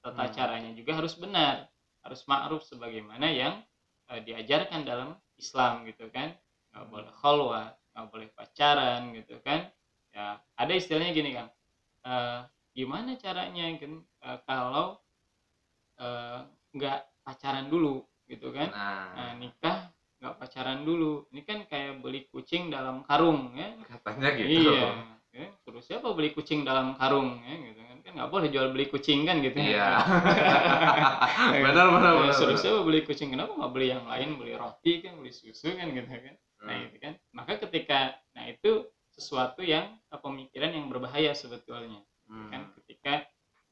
Tata 0.00 0.24
Hmm. 0.26 0.34
caranya 0.34 0.70
juga 0.72 0.96
harus 0.96 1.14
benar 1.20 1.68
harus 2.00 2.24
ma'ruf 2.24 2.64
sebagaimana 2.64 3.28
yang 3.28 3.60
eh, 4.10 4.20
diajarkan 4.24 4.82
dalam 4.88 5.14
Islam 5.36 5.84
gitu 5.86 6.08
kan. 6.10 6.32
Nggak 6.72 6.86
boleh 6.88 7.12
khalwat 7.20 7.72
nggak 7.92 8.06
boleh 8.10 8.28
pacaran 8.34 9.12
gitu 9.14 9.36
kan. 9.44 9.68
Ya 10.14 10.40
ada 10.56 10.72
istilahnya 10.74 11.12
gini 11.14 11.30
kan 11.36 11.46
eh, 12.06 12.40
gimana 12.74 13.14
caranya 13.20 13.66
kan 13.78 13.92
eh, 14.00 14.38
kalau 14.48 14.98
eh, 16.00 16.40
nggak 16.74 16.98
pacaran 17.26 17.66
dulu 17.68 18.02
gitu 18.30 18.50
kan? 18.54 18.70
Nah, 18.70 19.12
nah, 19.16 19.32
nikah 19.38 19.78
nggak 20.20 20.34
pacaran 20.38 20.80
dulu. 20.86 21.26
Ini 21.32 21.40
kan 21.44 21.58
kayak 21.66 22.00
beli 22.04 22.28
kucing 22.30 22.70
dalam 22.72 23.02
karung 23.04 23.52
ya. 23.56 23.74
Katanya 23.88 24.28
gitu. 24.36 24.70
Iya. 24.70 25.19
Ya, 25.30 25.46
suruh 25.62 25.78
siapa 25.78 26.10
beli 26.10 26.34
kucing 26.34 26.66
dalam 26.66 26.98
karung 26.98 27.38
ya 27.46 27.54
gitu 27.54 27.78
kan 27.86 27.98
kan 28.02 28.12
nggak 28.18 28.30
boleh 28.34 28.48
jual 28.50 28.74
beli 28.74 28.90
kucing 28.90 29.22
kan 29.22 29.38
gitu 29.38 29.62
Iya. 29.62 30.02
Ya, 31.54 31.60
benar 31.62 31.86
benar 31.94 32.12
ya, 32.18 32.20
benar. 32.26 32.34
benar. 32.34 32.58
siapa 32.58 32.80
beli 32.82 33.00
kucing 33.06 33.30
kenapa 33.30 33.54
nggak 33.54 33.70
beli 33.70 33.86
yang 33.94 34.04
lain 34.10 34.28
beli 34.36 34.58
roti 34.58 34.92
kan 35.06 35.14
beli 35.22 35.30
susu 35.30 35.70
kan 35.70 35.86
gitu 35.94 36.08
kan 36.10 36.34
nah 36.60 36.76
Hmm. 36.76 36.86
itu 36.92 36.96
kan 37.00 37.12
maka 37.32 37.56
ketika 37.56 38.20
nah 38.36 38.44
itu 38.44 38.84
sesuatu 39.10 39.64
yang 39.64 39.96
eh, 40.10 40.20
pemikiran 40.20 40.74
yang 40.74 40.86
berbahaya 40.90 41.30
sebetulnya 41.32 42.02
Hmm. 42.26 42.50
kan 42.50 42.62
ketika 42.82 43.24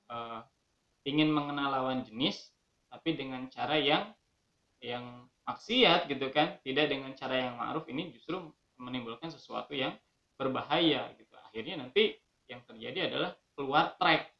eh, 0.09 0.41
ingin 1.05 1.29
mengenal 1.29 1.75
lawan 1.75 2.07
jenis 2.07 2.55
tapi 2.89 3.19
dengan 3.19 3.51
cara 3.51 3.77
yang 3.77 4.15
yang 4.79 5.27
maksiat 5.43 6.07
gitu 6.07 6.31
kan 6.31 6.57
tidak 6.63 6.87
dengan 6.87 7.13
cara 7.13 7.35
yang 7.51 7.59
ma'ruf 7.59 7.85
ini 7.91 8.15
justru 8.15 8.41
menimbulkan 8.79 9.29
sesuatu 9.29 9.75
yang 9.75 9.93
berbahaya 10.39 11.11
gitu 11.19 11.28
akhirnya 11.49 11.81
nanti 11.81 12.15
yang 12.47 12.61
terjadi 12.69 13.09
adalah 13.09 13.31
keluar 13.57 13.97
track 13.97 14.37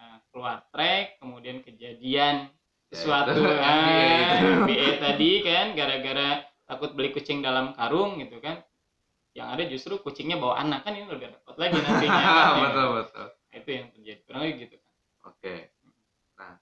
Nah, 0.00 0.16
keluar 0.32 0.64
track 0.72 1.20
kemudian 1.20 1.60
kejadian 1.60 2.48
Ya, 2.90 2.98
sesuatu 3.06 3.38
MBA. 3.38 4.66
MBA 4.66 4.88
tadi 4.98 5.30
kan 5.46 5.66
gara-gara 5.78 6.42
takut 6.66 6.90
beli 6.90 7.14
kucing 7.14 7.38
dalam 7.38 7.70
karung 7.78 8.18
gitu 8.18 8.42
kan 8.42 8.66
yang 9.30 9.46
ada 9.54 9.62
justru 9.70 10.02
kucingnya 10.02 10.42
bawa 10.42 10.58
anak 10.58 10.82
kan 10.82 10.98
ini 10.98 11.06
lebih 11.06 11.30
repot 11.30 11.54
lagi 11.54 11.78
nantinya 11.78 12.18
kan, 12.26 12.50
ya. 12.50 12.60
betul 12.66 12.88
betul. 12.98 13.26
Nah, 13.30 13.54
itu 13.62 13.70
yang 13.70 13.86
terjadi 13.94 14.20
kurang 14.26 14.40
lebih 14.42 14.56
gitu 14.66 14.74
kan 14.82 14.90
Oke. 15.30 15.54
Nah, 16.34 16.52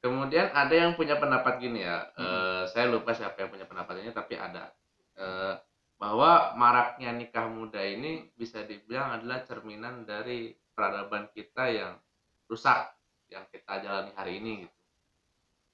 kemudian 0.00 0.46
ada 0.56 0.72
yang 0.72 0.92
punya 0.96 1.20
pendapat 1.20 1.54
gini 1.60 1.84
ya. 1.84 1.98
Hmm. 2.16 2.22
eh, 2.24 2.62
saya 2.72 2.86
lupa 2.88 3.10
siapa 3.12 3.36
yang 3.42 3.50
punya 3.52 3.66
pendapat 3.68 3.94
ini, 4.00 4.10
tapi 4.14 4.38
ada 4.40 4.72
eh, 5.20 5.52
bahwa 5.98 6.54
maraknya 6.54 7.10
nikah 7.10 7.50
muda 7.50 7.82
ini 7.82 8.30
bisa 8.38 8.62
dibilang 8.62 9.18
adalah 9.18 9.42
cerminan 9.42 10.06
dari 10.06 10.54
peradaban 10.72 11.26
kita 11.34 11.66
yang 11.74 11.98
rusak 12.46 12.94
yang 13.28 13.44
kita 13.50 13.82
jalani 13.82 14.14
hari 14.14 14.38
ini 14.38 14.52
gitu. 14.64 14.78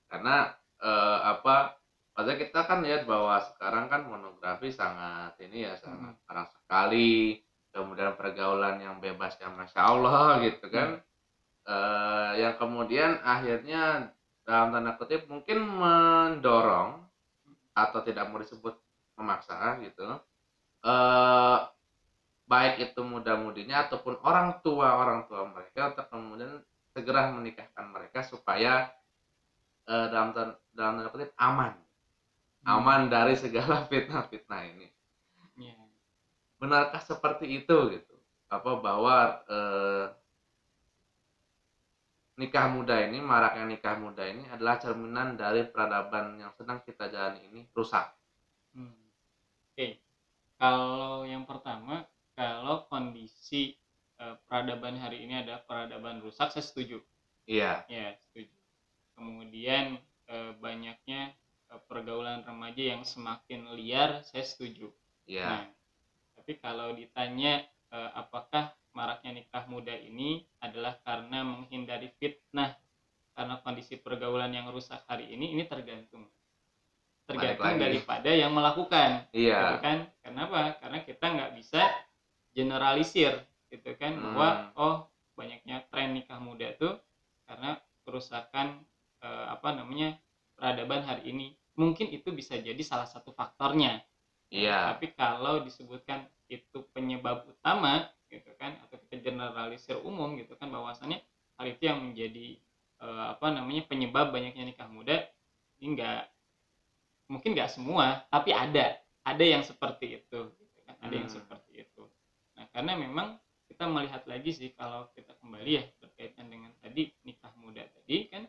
Karena 0.08 0.50
eh, 0.80 1.18
apa? 1.28 1.76
Maksudnya 2.14 2.38
kita 2.46 2.60
kan 2.64 2.78
lihat 2.86 3.04
bahwa 3.04 3.42
sekarang 3.42 3.90
kan 3.90 4.06
monografi 4.06 4.70
sangat 4.70 5.34
ini 5.44 5.68
ya 5.68 5.76
sangat 5.76 6.16
parah 6.24 6.48
sekali. 6.48 7.42
Kemudian 7.74 8.14
pergaulan 8.14 8.78
yang 8.78 9.02
bebas 9.02 9.34
yang 9.42 9.58
masya 9.58 9.82
Allah 9.82 10.38
gitu 10.46 10.70
kan 10.70 11.02
eh, 11.68 12.30
yang 12.40 12.54
kemudian 12.60 13.20
akhirnya 13.24 14.12
dalam 14.44 14.76
tanda 14.76 14.92
kutip 15.00 15.24
mungkin 15.26 15.64
mendorong 15.64 17.00
atau 17.74 18.00
tidak 18.04 18.28
mau 18.28 18.38
disebut 18.38 18.76
memaksa 19.18 19.78
gitu. 19.82 20.06
Eh 20.84 21.58
baik 22.44 22.92
itu 22.92 23.00
muda-mudinya 23.00 23.88
ataupun 23.88 24.20
orang 24.20 24.60
tua 24.60 25.00
orang 25.00 25.24
tua 25.24 25.48
mereka 25.48 25.96
untuk 25.96 26.06
kemudian 26.12 26.60
segera 26.92 27.32
menikahkan 27.32 27.86
mereka 27.88 28.20
supaya 28.22 28.92
eh, 29.88 30.06
dalam 30.12 30.30
dalam 30.74 30.92
tanda 31.00 31.10
kutip 31.10 31.32
aman. 31.40 31.74
Aman 32.64 33.12
dari 33.12 33.36
segala 33.36 33.84
fitnah-fitnah 33.90 34.62
ini. 34.72 34.88
Iya. 35.54 35.78
benarkah 36.58 36.98
seperti 36.98 37.62
itu 37.62 37.76
gitu? 37.94 38.14
Apa 38.50 38.80
bahwa 38.82 39.44
eh, 39.46 40.06
nikah 42.34 42.66
muda 42.66 42.98
ini 43.06 43.22
maraknya 43.22 43.64
nikah 43.70 43.94
muda 43.94 44.26
ini 44.26 44.42
adalah 44.50 44.82
cerminan 44.82 45.38
dari 45.38 45.62
peradaban 45.70 46.42
yang 46.42 46.50
sedang 46.58 46.82
kita 46.82 47.06
jalani 47.06 47.46
ini 47.52 47.60
rusak. 47.70 48.02
Hmm. 48.10 48.23
Oke, 49.74 49.98
kalau 50.54 51.26
yang 51.26 51.42
pertama, 51.50 52.06
kalau 52.38 52.86
kondisi 52.86 53.74
eh, 54.22 54.36
peradaban 54.46 54.94
hari 55.02 55.26
ini 55.26 55.34
ada 55.42 55.58
peradaban 55.66 56.22
rusak, 56.22 56.54
saya 56.54 56.62
setuju. 56.62 57.02
iya 57.50 57.82
Ya, 57.90 58.14
setuju. 58.22 58.54
Kemudian 59.18 59.98
eh, 60.30 60.52
banyaknya 60.62 61.34
eh, 61.74 61.80
pergaulan 61.90 62.46
remaja 62.46 62.94
yang 62.94 63.02
semakin 63.02 63.74
liar, 63.74 64.22
saya 64.22 64.46
setuju. 64.46 64.94
iya 65.26 65.50
Nah, 65.50 65.66
tapi 66.38 66.54
kalau 66.62 66.94
ditanya 66.94 67.66
apakah 67.94 68.70
maraknya 68.94 69.42
nikah 69.42 69.66
muda 69.66 69.94
ini 69.98 70.46
adalah 70.62 71.02
karena 71.02 71.42
menghindari 71.42 72.14
fitnah 72.22 72.78
karena 73.34 73.58
kondisi 73.66 73.98
pergaulan 73.98 74.54
yang 74.54 74.70
rusak 74.70 75.02
hari 75.10 75.34
ini, 75.34 75.50
ini 75.50 75.66
tergantung. 75.66 76.30
Tergantung 77.24 77.80
daripada 77.80 78.28
yang 78.28 78.52
melakukan 78.52 79.24
gitu 79.32 79.48
iya 79.48 79.80
kan. 79.80 79.98
Kenapa? 80.20 80.76
Karena 80.80 80.98
kita 81.00 81.24
nggak 81.24 81.50
bisa 81.56 81.82
generalisir 82.52 83.32
gitu 83.72 83.90
kan 83.98 84.14
bahwa 84.20 84.48
Hmm. 84.70 84.78
oh 84.78 84.96
banyaknya 85.34 85.82
tren 85.90 86.14
nikah 86.14 86.38
muda 86.38 86.70
tuh 86.78 86.94
karena 87.48 87.80
kerusakan 88.06 88.84
eh, 89.24 89.46
apa 89.50 89.68
namanya 89.74 90.14
peradaban 90.54 91.02
hari 91.02 91.32
ini. 91.32 91.46
Mungkin 91.74 92.12
itu 92.14 92.30
bisa 92.30 92.54
jadi 92.60 92.78
salah 92.86 93.08
satu 93.08 93.34
faktornya. 93.34 93.98
Iya. 94.52 94.94
Tapi 94.94 95.10
kalau 95.18 95.64
disebutkan 95.66 96.22
itu 96.46 96.84
penyebab 96.94 97.48
utama 97.50 98.06
gitu 98.30 98.52
kan 98.60 98.76
atau 98.86 99.00
kita 99.00 99.24
generalisir 99.24 99.98
umum 100.04 100.36
gitu 100.38 100.54
kan 100.60 100.70
bahwasannya 100.70 101.18
hal 101.58 101.66
itu 101.66 101.82
yang 101.88 101.98
menjadi 102.04 102.60
eh, 103.02 103.24
apa 103.34 103.46
namanya 103.50 103.82
penyebab 103.88 104.30
banyaknya 104.30 104.70
nikah 104.70 104.86
muda 104.92 105.24
ini 105.80 105.98
enggak 105.98 106.30
mungkin 107.34 107.58
nggak 107.58 107.72
semua 107.74 108.22
tapi 108.30 108.54
ada. 108.54 108.94
Ada 109.26 109.44
yang 109.44 109.62
seperti 109.66 110.20
itu 110.22 110.40
gitu 110.60 110.78
kan. 110.86 110.94
Ada 111.02 111.14
yang 111.18 111.28
Hmm. 111.28 111.36
seperti 111.42 111.72
itu. 111.82 112.02
Nah 112.54 112.64
karena 112.70 112.92
memang 112.94 113.28
kita 113.66 113.90
melihat 113.90 114.22
lagi 114.30 114.50
sih 114.54 114.70
kalau 114.76 115.10
kita 115.16 115.34
kembali 115.42 115.70
ya 115.80 115.84
berkaitan 115.98 116.46
dengan 116.52 116.70
tadi 116.78 117.10
nikah 117.26 117.50
muda 117.58 117.82
tadi 117.90 118.30
kan 118.30 118.44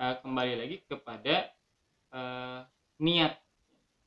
eh, 0.00 0.14
kembali 0.20 0.54
lagi 0.58 0.76
kepada 0.88 1.46
eh, 2.12 2.60
niat. 3.00 3.34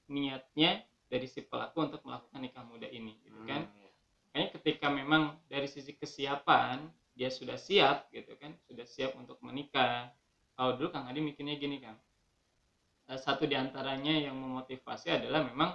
Niatnya 0.10 0.82
dari 1.06 1.30
si 1.30 1.46
pelaku 1.46 1.86
untuk 1.86 2.02
melakukan 2.02 2.42
nikah 2.42 2.66
muda 2.66 2.90
ini 2.90 3.14
gitu 3.22 3.40
kan. 3.46 3.62
Hmm, 3.70 3.90
makanya 4.26 4.48
ketika 4.58 4.88
memang 4.90 5.38
dari 5.46 5.70
sisi 5.70 5.94
kesiapan 5.94 6.82
dia 7.14 7.30
sudah 7.30 7.62
siap 7.62 8.10
gitu 8.10 8.34
kan. 8.42 8.58
Sudah 8.66 8.90
siap 8.90 9.14
untuk 9.14 9.38
menikah. 9.46 10.10
Kalau 10.58 10.76
dulu 10.82 10.90
kang 10.90 11.06
Adi 11.06 11.22
mikirnya 11.22 11.56
gini 11.62 11.78
kang 11.78 11.96
satu 13.18 13.50
di 13.50 13.58
antaranya 13.58 14.14
yang 14.14 14.38
memotivasi 14.38 15.10
adalah 15.10 15.42
memang 15.42 15.74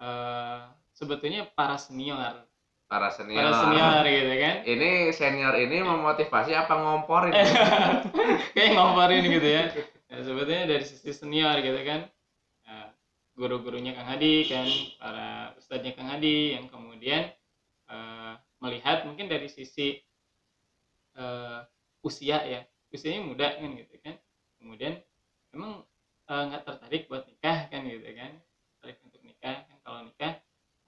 eh, 0.00 0.60
sebetulnya 0.94 1.44
para 1.52 1.76
senior. 1.76 2.46
Para 2.88 3.10
senior 3.10 3.50
para 3.50 3.52
senior. 3.68 4.02
gitu 4.06 4.34
kan. 4.38 4.54
Ini 4.64 4.90
senior 5.12 5.54
ini 5.58 5.76
memotivasi 5.82 6.52
apa 6.54 6.72
ngomporin? 6.72 7.34
Kayak 8.54 8.70
ngomporin 8.78 9.24
gitu 9.28 9.48
ya. 9.48 9.64
Nah, 10.08 10.20
sebetulnya 10.22 10.64
dari 10.70 10.84
sisi 10.86 11.10
senior 11.10 11.58
gitu 11.60 11.80
kan. 11.82 12.06
Nah, 12.64 12.86
guru-gurunya 13.34 13.92
Kang 13.98 14.08
Hadi 14.08 14.46
kan 14.46 14.68
para 15.02 15.28
ustadznya 15.58 15.92
Kang 15.98 16.08
Hadi 16.08 16.54
yang 16.54 16.70
kemudian 16.70 17.34
eh, 17.90 18.32
melihat 18.62 19.04
mungkin 19.04 19.26
dari 19.26 19.50
sisi 19.50 19.98
eh, 21.18 21.60
usia 22.00 22.38
ya. 22.46 22.60
Usianya 22.94 23.26
muda 23.26 23.58
kan 23.58 23.74
gitu 23.74 23.94
kan. 24.00 24.14
Kemudian 24.62 25.02
emang 25.50 25.82
eh, 26.30 26.42
nggak 26.48 26.62
tertarik 26.68 27.02
buat 27.10 27.24
nikah 27.28 27.58
kan 27.70 27.80
gitu 27.88 28.08
kan. 28.16 28.32
Tertarik 28.76 28.98
untuk 29.06 29.20
nikah 29.24 29.56
kan. 29.68 29.76
Kalau 29.84 30.00
nikah 30.08 30.32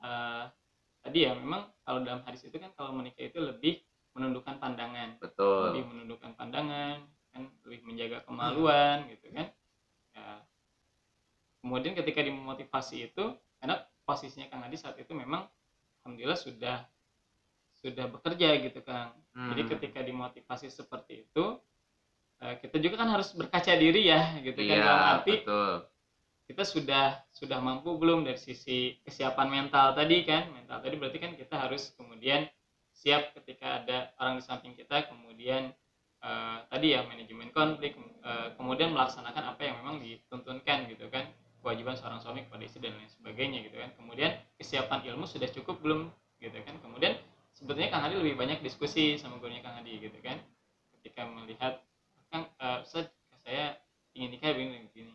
eh, 0.06 0.44
tadi 1.04 1.18
ya 1.26 1.32
memang 1.36 1.62
kalau 1.86 2.00
dalam 2.06 2.22
hadis 2.26 2.42
itu 2.48 2.56
kan 2.58 2.70
kalau 2.78 2.92
menikah 2.96 3.24
itu 3.26 3.38
lebih 3.40 3.74
menundukkan 4.16 4.56
pandangan. 4.62 5.16
Lebih 5.60 5.82
betul 5.82 5.88
menundukkan 5.88 6.30
pandangan 6.38 6.96
kan. 7.32 7.42
Lebih 7.64 7.80
menjaga 7.86 8.18
kemaluan 8.26 9.08
gitu 9.12 9.26
kan. 9.34 9.48
Ya. 10.16 10.40
kemudian 11.60 11.94
ketika 11.98 12.20
dimotivasi 12.22 13.10
itu 13.10 13.24
karena 13.60 13.82
posisinya 14.06 14.46
Kang 14.48 14.62
Adi 14.64 14.78
saat 14.78 14.96
itu 15.02 15.12
memang 15.12 15.44
alhamdulillah 16.04 16.38
sudah 16.38 16.86
sudah 17.76 18.06
bekerja 18.10 18.48
gitu 18.62 18.80
Kang. 18.82 19.12
Jadi 19.46 19.62
Hmm, 19.62 19.68
ketika 19.68 20.00
dimotivasi 20.02 20.66
seperti 20.72 21.26
itu 21.28 21.44
kita 22.36 22.76
juga 22.78 23.00
kan 23.00 23.08
harus 23.16 23.32
berkaca 23.32 23.72
diri 23.72 24.12
ya 24.12 24.36
gitu 24.44 24.60
kan 24.60 24.76
iya 24.76 24.84
dalam 24.84 25.04
arti 25.18 25.34
betul. 25.40 25.72
kita 26.46 26.62
sudah 26.68 27.06
sudah 27.32 27.58
mampu 27.64 27.96
belum 27.96 28.28
dari 28.28 28.36
sisi 28.36 29.00
kesiapan 29.02 29.48
mental 29.48 29.96
tadi 29.96 30.22
kan? 30.28 30.52
Mental 30.52 30.78
tadi 30.84 30.94
berarti 31.00 31.18
kan 31.18 31.32
kita 31.34 31.56
harus 31.56 31.96
kemudian 31.96 32.44
siap 32.92 33.34
ketika 33.40 33.82
ada 33.82 34.12
orang 34.20 34.40
di 34.40 34.44
samping 34.44 34.72
kita 34.76 35.08
kemudian 35.08 35.72
eh, 36.22 36.58
tadi 36.68 36.92
ya 36.94 37.02
manajemen 37.08 37.50
konflik 37.50 37.96
eh, 37.98 38.48
kemudian 38.60 38.92
melaksanakan 38.92 39.56
apa 39.56 39.60
yang 39.64 39.74
memang 39.80 39.96
dituntunkan 40.04 40.92
gitu 40.92 41.08
kan? 41.08 41.26
Kewajiban 41.64 41.98
seorang 41.98 42.22
suami 42.22 42.46
kepada 42.46 42.62
istri 42.62 42.78
dan 42.84 42.94
lain 42.94 43.10
sebagainya 43.10 43.64
gitu 43.66 43.80
kan? 43.80 43.90
Kemudian 43.96 44.38
kesiapan 44.60 45.02
ilmu 45.08 45.24
sudah 45.26 45.48
cukup 45.50 45.82
belum 45.82 46.12
gitu 46.38 46.58
kan? 46.62 46.78
Kemudian 46.84 47.16
sebetulnya 47.56 47.90
Kang 47.90 48.06
Hadi 48.06 48.20
lebih 48.20 48.38
banyak 48.38 48.60
diskusi 48.62 49.16
sama 49.18 49.40
gurunya 49.42 49.64
Kang 49.64 49.80
Hadi 49.80 49.98
gitu 49.98 50.20
kan? 50.22 50.38
Ketika 50.94 51.26
melihat 51.26 51.82
Kang 52.30 52.50
Ustaz, 52.82 53.08
saya 53.44 53.78
ingin 54.16 54.34
nikah 54.34 54.52
begini 54.52 54.86
begini 54.90 55.12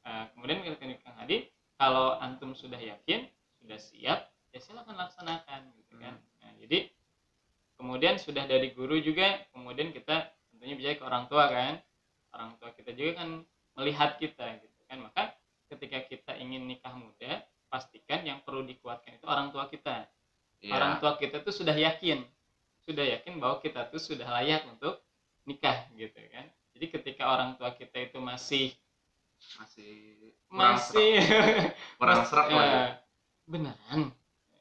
Eh, 0.00 0.24
kemudian 0.32 0.64
ketika 0.64 0.96
Kang 1.04 1.16
Hadi 1.20 1.52
kalau 1.76 2.16
antum 2.18 2.56
sudah 2.56 2.80
yakin 2.80 3.28
sudah 3.60 3.76
siap 3.76 4.32
ya 4.50 4.58
silakan 4.58 4.96
laksanakan 4.96 5.70
gitu 5.76 6.00
kan. 6.00 6.16
Nah, 6.40 6.52
jadi 6.56 6.88
kemudian 7.76 8.16
sudah 8.16 8.48
dari 8.48 8.72
guru 8.72 8.96
juga 8.98 9.44
kemudian 9.52 9.92
kita 9.92 10.32
tentunya 10.50 10.74
bicara 10.76 10.96
ke 10.96 11.04
orang 11.04 11.24
tua 11.28 11.44
kan. 11.52 11.74
Orang 12.32 12.50
tua 12.56 12.72
kita 12.72 12.96
juga 12.96 13.20
kan 13.20 13.28
melihat 13.76 14.16
kita 14.16 14.46
gitu 14.64 14.80
kan. 14.88 14.98
Maka 15.04 15.22
ketika 15.68 15.98
kita 16.08 16.32
ingin 16.40 16.64
nikah 16.64 16.96
muda 16.96 17.44
pastikan 17.68 18.24
yang 18.24 18.40
perlu 18.42 18.64
dikuatkan 18.64 19.20
itu 19.20 19.26
orang 19.28 19.52
tua 19.52 19.68
kita. 19.68 20.08
Iya. 20.64 20.72
Orang 20.74 20.92
tua 20.98 21.20
kita 21.20 21.44
tuh 21.44 21.52
sudah 21.52 21.76
yakin. 21.76 22.24
Sudah 22.80 23.04
yakin 23.04 23.36
bahwa 23.36 23.60
kita 23.60 23.84
tuh 23.92 24.00
sudah 24.00 24.26
layak 24.40 24.64
untuk 24.64 24.98
nikah 25.50 25.90
gitu 25.98 26.22
kan 26.30 26.46
jadi 26.78 26.86
ketika 26.94 27.22
orang 27.26 27.58
tua 27.58 27.74
kita 27.74 28.06
itu 28.06 28.22
masih 28.22 28.70
masih 29.58 29.94
masih 30.52 31.16
kurang 31.98 32.22
serak 32.28 32.48
lah 32.54 32.66
ya. 32.66 32.84
Beneran 33.50 34.14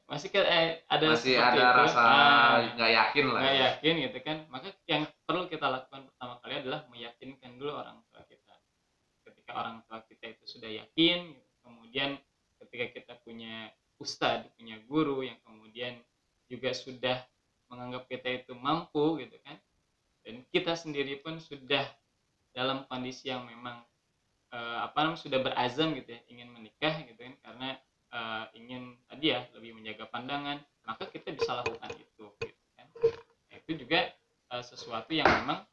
masih 0.10 0.34
ke, 0.34 0.41
eh, 0.41 0.82
ada 0.89 1.06
masih 1.13 1.38
ada 1.38 1.54
itu. 1.54 1.78
rasa 1.86 2.02
Ah, 2.02 2.58
nggak 2.73 2.91
yakin 2.97 3.25
lah 3.30 3.41
nggak 3.45 3.54
ya. 3.54 3.63
yakin 3.69 3.93
gitu 4.10 4.17
kan 4.25 4.38
maka 4.49 4.67
yang 4.89 5.06
perlu 5.30 5.45
kita 5.45 5.69
lakukan 5.69 6.10
pertama 6.10 6.34
kali 6.41 6.54
adalah 6.65 6.82
meyakinkan 6.89 7.62
dulu 7.62 7.78
orang 7.78 8.02
tua 8.10 8.25
kita 8.25 8.56
ketika 9.30 9.52
orang 9.54 9.86
tua 9.86 10.02
kita 10.10 10.34
itu 10.34 10.43
sudah 10.49 10.65
yakin 10.65 11.38
gitu, 11.38 11.52
kemudian 11.62 12.17
ketika 12.58 12.86
kita 12.97 13.13
punya 13.21 13.69
ustadz 14.02 14.49
punya 14.58 14.82
guru 14.89 15.21
yang 15.21 15.38
kemudian 15.45 16.02
juga 16.49 16.73
sudah 16.73 17.21
menganggap 17.69 18.10
kita 18.10 18.41
itu 18.41 18.58
mampu 18.58 19.21
gitu 19.21 19.38
kita 20.69 20.86
sendiri 20.86 21.17
pun 21.25 21.41
sudah 21.41 21.82
dalam 22.53 22.86
kondisi 22.86 23.34
yang 23.34 23.41
memang 23.41 23.82
eh, 24.53 24.79
apa 24.86 25.01
namanya 25.01 25.17
sudah 25.17 25.41
berazam 25.41 25.97
gitu 25.97 26.13
ya 26.13 26.21
ingin 26.29 26.45
menikah 26.53 26.93
gitu 27.10 27.17
kan 27.17 27.34
karena 27.41 27.69
eh, 28.13 28.45
ingin 28.53 28.93
tadi 29.10 29.34
ya 29.34 29.49
lebih 29.58 29.82
menjaga 29.82 30.05
pandangan 30.13 30.62
maka 30.86 31.10
kita 31.10 31.34
bisa 31.34 31.58
lakukan 31.58 31.89
itu 31.97 32.29
gitu 32.45 32.65
kan. 32.77 32.86
Nah, 33.49 33.55
itu 33.65 33.82
juga 33.82 34.13
eh, 34.53 34.62
sesuatu 34.62 35.10
yang 35.10 35.25
memang 35.41 35.65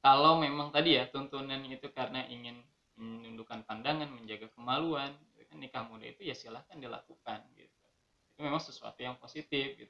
kalau 0.00 0.40
memang 0.40 0.72
tadi 0.72 0.96
ya 0.96 1.04
tuntunan 1.12 1.60
itu 1.68 1.84
karena 1.92 2.24
ingin 2.32 2.56
menundukkan 2.96 3.60
pandangan 3.68 4.08
menjaga 4.08 4.48
kemaluan 4.56 5.12
gitu 5.36 5.44
kan 5.52 5.60
nikah 5.60 5.84
muda 5.84 6.08
itu 6.08 6.24
ya 6.24 6.32
silahkan 6.32 6.80
dilakukan 6.80 7.44
gitu. 7.60 7.84
Itu 8.32 8.40
memang 8.40 8.64
sesuatu 8.64 9.04
yang 9.04 9.20
positif 9.20 9.76
gitu 9.76 9.83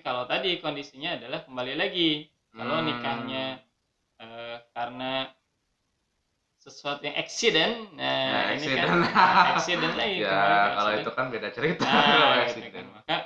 tapi 0.00 0.08
kalau 0.08 0.24
tadi 0.24 0.56
kondisinya 0.64 1.20
adalah 1.20 1.44
kembali 1.44 1.76
lagi 1.76 2.24
kalau 2.56 2.80
Hmm. 2.80 2.88
nikahnya 2.88 3.60
eh, 4.16 4.56
karena 4.72 5.28
sesuatu 6.56 7.04
yang 7.04 7.16
accident 7.20 7.92
Nah, 8.00 8.32
nah, 8.32 8.56
ini 8.56 8.66
kan 8.80 8.88
accident. 8.88 9.12
nah, 9.12 9.44
accident 9.52 9.92
lagi 10.00 10.16
ya 10.24 10.40
kalau 10.72 10.90
accident. 10.90 11.04
itu 11.04 11.10
kan 11.12 11.26
beda 11.28 11.48
cerita 11.52 11.84
Nah, 11.84 12.32
gitu 12.48 12.48
accident. 12.48 12.72
kan. 12.72 12.84
Maka 12.96 13.16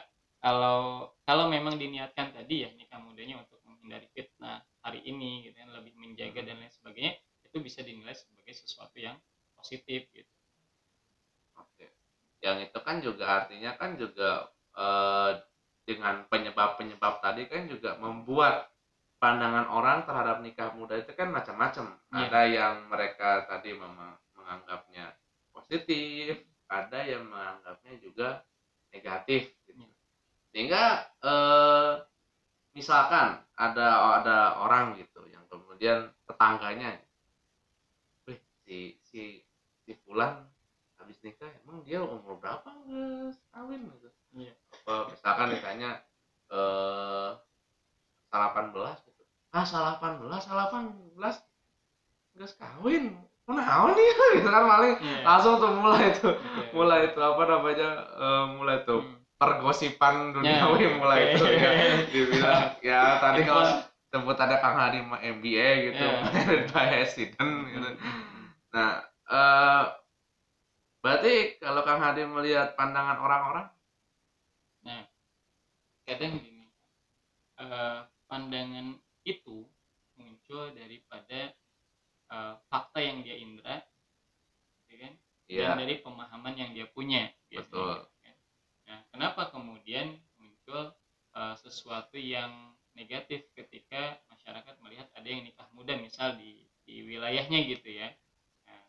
kalau 0.43 0.79
kalau 1.23 1.45
memang 1.47 1.79
diniatkan 1.79 2.35
tadi 2.35 2.67
ya 2.67 2.71
nikah 2.75 2.99
mudanya 2.99 3.39
untuk 3.39 3.63
menghindari 3.63 4.11
fitnah 4.11 4.67
hari 4.83 4.99
ini 5.07 5.47
gitu 5.47 5.55
kan 5.55 5.71
lebih 5.79 5.95
menjaga 5.95 6.43
dan 6.43 6.59
lain 6.59 6.75
sebagainya 6.75 7.15
itu 7.47 7.57
bisa 7.63 7.87
dinilai 7.87 8.19
sebagai 8.19 8.51
sesuatu 8.51 8.99
yang 8.99 9.15
positif 9.55 10.11
gitu. 10.11 10.31
Oke. 11.55 11.87
Yang 12.43 12.59
itu 12.71 12.79
kan 12.83 12.97
juga 12.99 13.25
artinya 13.31 13.71
kan 13.79 13.95
juga 13.95 14.51
eh, 14.75 15.31
dengan 15.85 16.25
penyebab-penyebab 16.33 17.21
tadi 17.21 17.45
kan 17.49 17.69
juga 17.69 17.97
membuat 18.01 18.73
pandangan 19.25 19.73
orang 19.73 20.05
terhadap 20.05 20.45
nikah 20.45 20.69
muda 20.77 21.01
itu 21.01 21.17
kan 21.17 21.33
macam-macam. 21.33 21.97
Iya. 22.13 22.29
Ada 22.29 22.41
yang 22.45 22.75
mereka 22.93 23.49
tadi 23.49 23.73
mem- 23.73 24.21
menganggapnya 24.37 25.17
positif, 25.49 26.45
ada 26.69 27.01
yang 27.09 27.25
menganggapnya 27.33 27.97
juga 28.05 28.45
negatif. 28.93 29.49
Gitu. 29.65 29.81
Iya. 29.81 29.89
Sehingga 30.53 30.85
eh, 31.25 31.93
misalkan 32.77 33.41
ada 33.57 34.21
ada 34.21 34.61
orang 34.61 35.01
gitu 35.01 35.25
yang 35.33 35.49
kemudian 35.49 36.13
tetangganya, 36.29 37.01
wih 38.29 38.37
si 38.69 39.01
si 39.01 39.41
si 39.89 39.97
Fulan 40.05 40.45
habis 41.01 41.17
nikah 41.25 41.49
emang 41.65 41.81
dia 41.81 42.05
umur 42.05 42.37
berapa 42.37 42.65
nggak 42.65 43.37
kawin 43.53 43.89
gitu 43.89 44.09
Iya. 44.35 44.53
apa 44.83 44.95
misalkan 45.15 45.47
ditanya 45.55 45.91
eh 46.51 47.31
salah 48.35 48.51
18 48.51 49.07
gitu 49.07 49.14
ah 49.55 49.63
salah 49.65 49.95
18 50.03 50.19
salah 50.43 50.67
18 50.69 51.39
nggak 52.35 52.51
kawin 52.59 53.15
Kenapa 53.45 53.93
nih 53.93 54.09
gitu 54.41 54.49
kan 54.49 54.65
paling 54.65 54.95
Iya. 54.99 55.21
langsung 55.21 55.61
tuh 55.61 55.69
mulai 55.77 56.17
tuh 56.17 56.33
Oke. 56.33 56.73
mulai 56.73 57.13
itu 57.13 57.21
apa 57.21 57.43
namanya 57.45 57.89
eh, 58.17 58.45
mulai 58.57 58.77
tuh 58.83 59.01
Hmm. 59.05 59.21
pergosipan 59.37 60.33
duniawi 60.33 60.81
Ya, 60.81 60.91
mulai 60.97 61.19
oke. 61.21 61.33
itu 61.37 61.45
ya 61.53 61.71
dibilang 62.09 62.63
ya 62.81 63.01
tadi 63.21 63.41
kalau 63.45 63.63
Info. 63.63 63.85
sebut 64.09 64.37
ada 64.41 64.57
Kang 64.59 64.79
Hadi 64.79 64.99
mah 65.05 65.21
MBA 65.21 65.69
gitu 65.91 66.05
married 66.33 66.65
by 66.73 66.87
accident 67.03 67.53
gitu. 67.69 67.89
Nah, 68.73 68.91
eh 69.29 69.85
berarti 70.99 71.35
kalau 71.61 71.85
Kang 71.85 72.01
Hadi 72.01 72.25
melihat 72.25 72.73
pandangan 72.75 73.21
orang-orang, 73.21 73.67
kadang 76.05 76.33
gini 76.39 76.65
eh, 77.61 77.99
pandangan 78.25 78.87
itu 79.25 79.65
muncul 80.15 80.71
daripada 80.77 81.51
eh, 82.31 82.55
fakta 82.71 83.01
yang 83.03 83.25
dia 83.27 83.37
indra 83.41 83.83
ya 84.89 84.97
kan 85.01 85.13
ya 85.51 85.61
dan 85.75 85.81
dari 85.85 85.95
pemahaman 86.01 86.55
yang 86.57 86.71
dia 86.73 86.87
punya 86.89 87.29
biasanya 87.51 87.73
Betul. 87.75 87.95
gitu 88.01 88.17
kan. 88.23 88.37
nah 88.85 88.99
kenapa 89.11 89.43
kemudian 89.51 90.07
muncul 90.39 90.93
eh, 91.35 91.55
sesuatu 91.61 92.17
yang 92.21 92.53
negatif 92.95 93.43
ketika 93.59 94.23
masyarakat 94.31 94.75
melihat 94.87 95.11
ada 95.19 95.27
yang 95.27 95.43
nikah 95.43 95.67
muda 95.75 95.99
misal 95.99 96.39
di 96.39 96.63
di 96.85 97.03
wilayahnya 97.03 97.65
gitu 97.67 97.91
ya 97.91 98.09
Nah, 98.69 98.81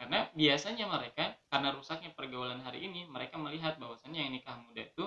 karena 0.00 0.18
biasanya 0.32 0.84
mereka 0.88 1.36
karena 1.52 1.68
rusaknya 1.76 2.10
pergaulan 2.16 2.62
hari 2.64 2.88
ini 2.88 3.04
mereka 3.10 3.36
melihat 3.36 3.76
bahwasannya 3.76 4.16
yang 4.26 4.32
nikah 4.32 4.56
muda 4.64 4.86
itu 4.86 5.04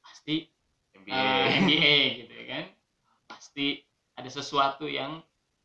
pasti 0.00 0.48
MBA. 0.96 1.12
eh, 1.12 1.48
MBA 1.60 1.96
gitu 2.24 2.32
ya 2.34 2.44
kan 2.48 2.64
pasti 3.30 3.66
ada 4.18 4.19
sesuatu 4.30 4.86
yang 4.86 5.20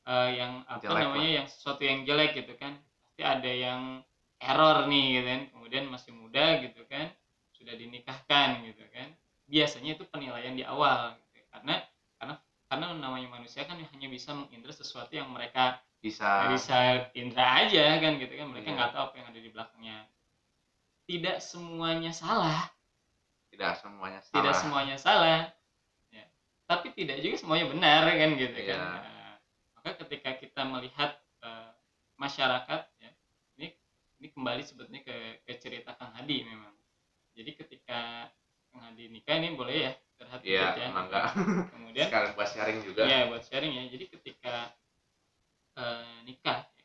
eh, 0.06 0.30
yang 0.41 0.65
apa 0.67 0.82
Jelek 0.84 1.01
namanya 1.06 1.30
yang 1.43 1.47
sesuatu 1.47 1.82
yang 1.86 2.04
jelek 2.04 2.36
gitu 2.38 2.54
kan. 2.58 2.78
Pasti 3.06 3.21
ada 3.23 3.51
yang 3.51 4.01
error 4.41 4.89
nih 4.89 5.06
gitu 5.21 5.28
kan. 5.30 5.41
Kemudian 5.54 5.84
masih 5.89 6.12
muda 6.13 6.60
gitu 6.65 6.82
kan 6.89 7.10
sudah 7.56 7.73
dinikahkan 7.78 8.62
gitu 8.67 8.84
kan. 8.91 9.10
Biasanya 9.49 9.97
itu 9.97 10.04
penilaian 10.10 10.54
di 10.58 10.65
awal 10.65 11.15
gitu. 11.34 11.41
karena 11.54 11.82
karena 12.19 12.34
karena 12.67 12.86
namanya 12.97 13.30
manusia 13.32 13.63
kan 13.63 13.78
hanya 13.80 14.08
bisa 14.10 14.36
mengindra 14.36 14.73
sesuatu 14.73 15.13
yang 15.13 15.30
mereka 15.32 15.80
bisa. 16.04 16.49
bisa 16.54 17.10
indra 17.17 17.65
aja 17.65 17.97
kan 18.01 18.17
gitu 18.21 18.34
kan. 18.36 18.45
Mereka 18.54 18.67
Iya. 18.69 18.75
nggak 18.78 18.89
tahu 18.93 19.04
apa 19.10 19.15
yang 19.17 19.28
ada 19.32 19.39
di 19.41 19.49
belakangnya. 19.49 19.97
Tidak 21.06 21.38
semuanya 21.38 22.12
salah. 22.13 22.69
Tidak 23.54 23.73
semuanya 23.80 24.19
salah. 24.19 24.36
tidak 24.36 24.54
semuanya 24.60 24.97
salah 24.99 25.28
ya. 26.12 26.23
tapi 26.65 26.89
tidak 26.97 27.21
juga 27.21 27.35
semuanya 27.45 27.69
benar 27.69 28.01
kan 28.10 28.29
gitu 28.34 28.58
kan 28.65 28.79
Iya. 28.81 28.81
Nah, 29.05 29.34
maka 29.77 29.89
ketika 30.01 30.29
kita 30.34 30.62
melihat 30.65 31.13
eh, 31.45 31.69
masyarakat 32.17 32.81
ya 32.97 33.12
ini 33.62 33.67
ini 34.17 34.27
kembali 34.34 34.65
sebetulnya 34.65 35.05
ke, 35.05 35.45
ke 35.45 35.53
cerita 35.62 35.93
Kang 35.93 36.10
Hadi 36.17 36.41
memang 36.41 36.73
jadi 37.38 37.53
ketika 37.53 38.34
Kang 38.73 38.81
Hadi 38.81 39.13
nikah 39.13 39.38
ini 39.38 39.53
boleh 39.53 39.77
ya 39.77 39.93
terhadap 40.17 40.41
Iya, 40.41 40.89
mangga. 40.89 41.29
kemudian 41.69 42.08
Sekarang 42.10 42.34
buat 42.34 42.49
sharing 42.49 42.79
juga. 42.81 43.03
ya 43.05 43.29
buat 43.29 43.43
sharing 43.45 43.73
ya 43.77 43.84
jadi 43.93 44.05
ketika 44.10 44.55
eh, 45.77 46.17
nikah 46.25 46.65
ya, 46.65 46.84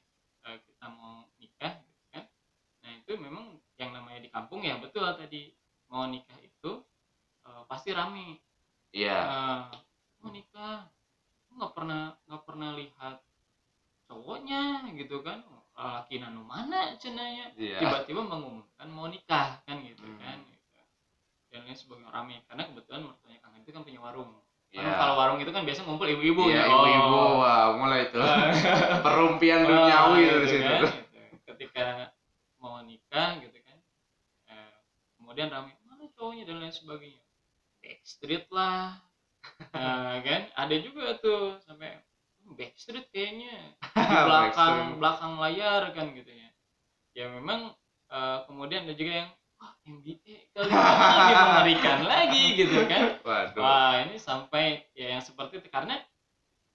eh, 0.53 0.59
kita 0.61 0.87
mau 0.93 1.25
nikah 1.41 1.73
gitu 1.81 2.05
kan 2.13 2.25
nah 2.85 2.93
itu 2.93 3.13
memang 3.17 3.57
yang 3.81 3.97
namanya 3.97 4.21
di 4.21 4.29
kampung 4.29 4.61
ya 4.61 4.77
betul 4.77 5.09
tadi 5.17 5.57
mau 5.89 6.05
nikah 6.05 6.37
itu 6.37 6.85
eh, 7.49 7.63
pasti 7.65 7.97
rame 7.97 8.37
Iya. 8.91 9.19
Mau 10.21 10.31
nikah 10.31 10.89
nggak 11.51 11.73
pernah 11.73 12.03
nggak 12.29 12.43
pernah 12.45 12.71
lihat 12.77 13.17
cowoknya 14.07 14.85
gitu 14.95 15.21
kan 15.23 15.43
laki 15.75 16.21
nanu 16.21 16.45
mana 16.45 16.93
cenanya 17.01 17.57
Iya. 17.57 17.81
tiba-tiba 17.81 18.21
mengumumkan 18.21 18.89
mau 18.93 19.09
nikah 19.09 19.65
kan 19.65 19.81
gitu 19.81 20.05
Hmm. 20.05 20.21
kan 20.21 20.39
gitu. 20.45 20.59
dan 21.51 21.65
lain 21.65 21.75
sebagainya 21.75 22.13
rame 22.13 22.37
karena 22.45 22.63
kebetulan 22.69 23.03
mertuanya 23.09 23.39
Kang 23.41 23.57
itu 23.57 23.71
kan 23.73 23.83
punya 23.83 24.01
warung 24.01 24.31
Iya. 24.71 24.87
Karena 24.87 24.95
kalau 24.95 25.15
warung 25.19 25.39
itu 25.43 25.51
kan 25.51 25.67
biasa 25.67 25.83
ngumpul 25.83 26.07
ibu-ibu 26.07 26.47
Iya, 26.47 26.63
ya. 26.63 26.71
ibu-ibu. 26.71 27.11
Oh. 27.11 27.43
Wah, 27.43 27.75
mulai. 27.75 28.07
Ah. 28.15 28.55
Perumpian 29.03 29.67
Oh, 29.67 29.69
duniawi 29.75 30.19
gitu 30.23 30.31
dari 30.31 30.47
situ. 30.47 30.63
kan, 30.63 30.81
gitu. 30.95 31.19
Ketika 31.43 31.87
mau 32.55 32.79
nikah 32.87 33.43
gitu 33.43 33.59
kan. 33.67 33.79
eh, 34.47 34.71
kemudian 35.19 35.51
rame 35.51 35.75
mana 35.83 36.07
cowoknya 36.15 36.47
dan 36.47 36.63
lain 36.63 36.71
sebagainya. 36.71 37.19
Backstreet 37.83 38.47
lah. 38.55 38.95
Eh, 39.71 40.15
kan 40.27 40.41
ada 40.59 40.75
juga 40.83 41.17
tuh 41.23 41.57
sampai 41.63 41.95
"Hmm, 42.43 42.53
Backstreet 42.59 43.07
kayaknya 43.15 43.55
di 44.11 44.17
belakang 44.27 44.99
belakang 44.99 45.33
layar 45.39 45.83
kan 45.95 46.07
gitu 46.13 46.31
ya. 46.33 46.49
Ya 47.15 47.25
memang 47.31 47.73
eh, 48.11 48.39
kemudian 48.51 48.85
ada 48.85 48.95
juga 48.99 49.13
yang 49.25 49.31
wah 49.61 49.73
MBA 49.87 50.37
kali 50.57 50.71
ini 50.73 51.33
mengerikan 51.45 51.99
lagi 52.05 52.45
gitu 52.59 52.79
kan. 52.89 53.03
Waduh. 53.23 53.61
Wah, 53.63 53.93
ini 54.09 54.17
sampai 54.19 54.65
ya 54.97 55.17
yang 55.19 55.23
seperti 55.23 55.61
itu 55.63 55.69
karena 55.71 56.01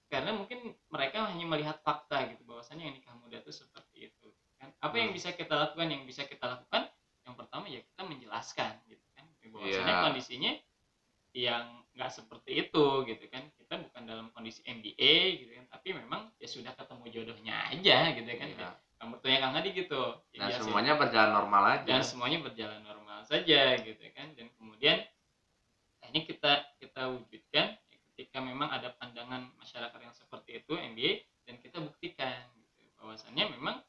karena 0.07 0.31
mungkin 0.37 0.71
mereka 0.93 1.25
hanya 1.27 1.45
melihat 1.49 1.77
fakta 1.81 2.29
gitu 2.29 2.45
bahwasannya 2.45 2.87
yang 2.87 2.95
nikah 2.95 3.15
muda 3.19 3.41
itu 3.41 3.51
seperti 3.51 4.07
itu 4.13 4.27
kan. 4.61 4.69
Apa 4.79 4.95
yang 5.01 5.09
Hmm. 5.11 5.17
bisa 5.17 5.33
kita 5.33 5.53
lakukan? 5.57 5.87
Yang 5.91 6.03
bisa 6.07 6.21
kita 6.29 6.45
lakukan 6.45 6.87
yang 7.25 7.33
pertama 7.35 7.65
ya 7.67 7.81
kita 7.81 8.01
menjelaskan 8.05 8.71
gitu 8.87 9.05
kan. 9.17 9.25
Bahwasannya 9.49 9.93
Iya. 9.93 10.03
kondisinya 10.05 10.51
yang 11.35 11.83
nggak 11.91 12.11
seperti 12.11 12.63
itu 12.63 12.85
gitu 13.03 13.25
kan. 13.27 13.43
Kita 13.55 13.75
bukan 13.79 14.01
dalam 14.03 14.27
kondisi 14.31 14.63
MBA 14.63 15.15
gitu 15.39 15.51
kan, 15.53 15.65
tapi 15.69 15.91
memang 15.91 16.31
ya 16.37 16.47
sudah 16.47 16.71
ketemu 16.71 17.05
jodohnya 17.11 17.55
aja 17.69 17.97
gitu 18.13 18.29
kan. 18.31 18.49
Iya. 18.49 18.69
Yang 18.95 19.07
bertanya 19.11 19.37
Kang 19.39 19.53
Hadi 19.53 19.69
gitu. 19.75 20.03
Ya, 20.31 20.39
Dan 20.39 20.47
biasa 20.49 20.61
semuanya 20.63 20.93
berjalan 20.95 21.31
normal 21.33 21.63
aja. 21.69 21.85
dan 21.85 22.01
semuanya 22.01 22.39
berjalan 22.39 22.81
normal 22.81 23.19
saja 23.23 23.61
gitu 23.75 24.05
kan 24.11 24.27
dan 24.33 24.47
kemudian 24.53 25.01
nah, 25.97 26.07
ini 26.09 26.23
kita 26.23 26.51
kita 26.77 27.09
wujudkan 27.09 27.73
ya, 27.73 27.97
ketika 28.07 28.37
memang 28.37 28.69
ada 28.69 28.93
pandangan 28.93 29.49
masyarakat 29.57 29.97
yang 29.97 30.13
seperti 30.13 30.61
itu 30.61 30.73
MBA 30.73 31.11
dan 31.43 31.55
kita 31.57 31.81
buktikan 31.81 32.37
gitu 32.55 32.85
bahwasannya 32.95 33.49
memang 33.49 33.81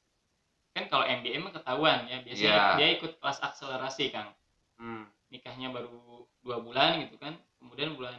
kan 0.72 0.88
kalau 0.88 1.04
MBA 1.04 1.37
mah 1.38 1.52
ketahuan 1.52 2.04
ya 2.06 2.20
biasanya 2.20 2.48
Iya. 2.48 2.76
dia 2.76 2.88
ikut 2.96 3.12
kelas 3.16 3.38
akselerasi 3.42 4.09
Kang 4.09 4.32
Hmm. 4.76 5.04
Nikahnya 5.28 5.68
baru 5.70 6.24
dua 6.40 6.62
bulan 6.62 7.02
gitu 7.02 7.18
kan 7.18 7.34
kemudian 7.58 7.94
bulan 7.94 8.14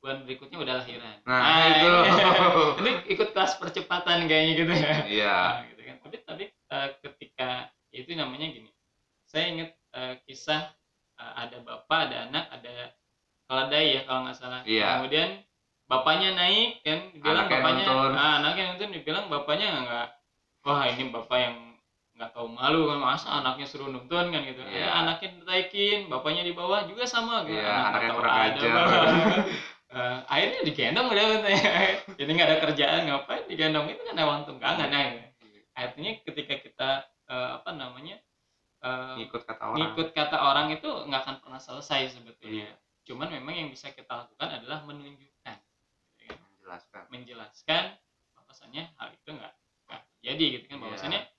bulan 0.00 0.24
berikutnya 0.24 0.56
udah 0.56 0.74
lahiran 0.80 1.16
Nah, 1.28 1.60
itu. 1.68 1.88
ini, 2.08 2.22
ini 2.80 2.90
ikut 3.12 3.36
kelas 3.36 3.60
percepatan 3.60 4.24
kayaknya 4.24 4.52
gitu 4.56 4.72
ya 4.72 4.94
Iya. 5.04 5.36
Nah, 5.36 5.60
gitu 5.68 5.82
kan. 5.84 5.96
Tapi 6.00 6.16
tapi 6.24 6.44
eh, 6.48 6.88
ketika 7.04 7.50
ya 7.92 7.98
itu 8.00 8.10
namanya 8.16 8.48
gini. 8.48 8.70
Saya 9.28 9.44
ingat 9.52 9.70
eh, 9.92 10.14
kisah 10.24 10.72
eh, 11.20 11.32
ada 11.36 11.60
bapak, 11.60 12.08
ada 12.08 12.32
anak, 12.32 12.44
ada 12.48 12.96
keledai 13.44 13.86
ya 13.92 14.00
kalau 14.08 14.20
nggak 14.24 14.38
salah. 14.40 14.60
Iya. 14.64 15.04
Kemudian 15.04 15.30
bapaknya 15.84 16.30
naik 16.32 16.80
kan 16.80 16.98
dibilang 17.12 17.44
Anaknya 17.44 17.58
bapaknya 17.60 17.84
nuntun. 17.84 18.12
ah, 18.16 18.32
anaknya 18.40 18.64
nonton 18.72 18.90
dibilang 18.96 19.26
bapaknya 19.28 19.68
nggak 19.84 20.06
wah 20.62 20.82
ini 20.86 21.04
bapak 21.12 21.38
yang 21.40 21.56
nggak 22.20 22.36
tahu 22.36 22.52
malu 22.52 22.84
kan 22.84 23.00
masa 23.00 23.40
anaknya 23.40 23.64
suruh 23.64 23.88
nuntun 23.88 24.28
kan 24.28 24.40
gitu 24.44 24.60
Iya. 24.60 24.84
Eh, 24.84 24.92
anaknya 24.92 25.40
ditaikin 25.40 25.98
bapaknya 26.06 26.44
di 26.44 26.52
bawah 26.52 26.84
juga 26.84 27.08
sama 27.08 27.48
gitu 27.48 27.56
Iya, 27.56 27.64
Anak 27.64 27.80
nggak 27.80 27.96
anaknya 27.96 28.12
kurang 28.12 28.36
ajar. 28.36 28.70
Eh, 29.90 30.18
akhirnya 30.22 30.60
digendong 30.62 31.10
udah 31.10 31.24
katanya. 31.34 31.62
jadi 32.20 32.30
nggak 32.30 32.46
ada 32.46 32.58
kerjaan 32.62 33.00
ngapain 33.08 33.42
digendong 33.48 33.90
itu 33.90 33.98
kan 34.06 34.14
hewan 34.14 34.46
tunggangan 34.46 34.86
gitu. 34.86 35.58
artinya 35.74 36.10
ketika 36.22 36.54
kita 36.60 36.90
eh, 37.26 37.48
apa 37.58 37.70
namanya 37.74 38.22
eh, 38.78 39.14
ngikut 39.18 39.42
kata 39.42 39.62
orang 39.66 39.78
ngikut 39.82 40.08
kata 40.14 40.36
orang 40.38 40.66
itu 40.70 40.86
nggak 40.86 41.20
akan 41.26 41.36
pernah 41.42 41.58
selesai 41.58 42.06
sebetulnya 42.12 42.70
Iya. 42.70 42.74
cuman 43.02 43.34
memang 43.34 43.54
yang 43.56 43.66
bisa 43.66 43.90
kita 43.90 44.14
lakukan 44.14 44.62
adalah 44.62 44.78
menunjukkan 44.86 45.56
gitu 45.58 46.22
kan. 46.22 46.38
menjelaskan 46.38 47.02
menjelaskan 47.10 47.84
bahwasannya 48.36 48.94
hal 48.94 49.08
itu 49.10 49.30
nggak 49.32 49.54
jadi 50.22 50.44
gitu 50.54 50.64
kan 50.66 50.76
Iya. 50.76 50.84
bahwasannya 50.86 51.18
eh, 51.18 51.29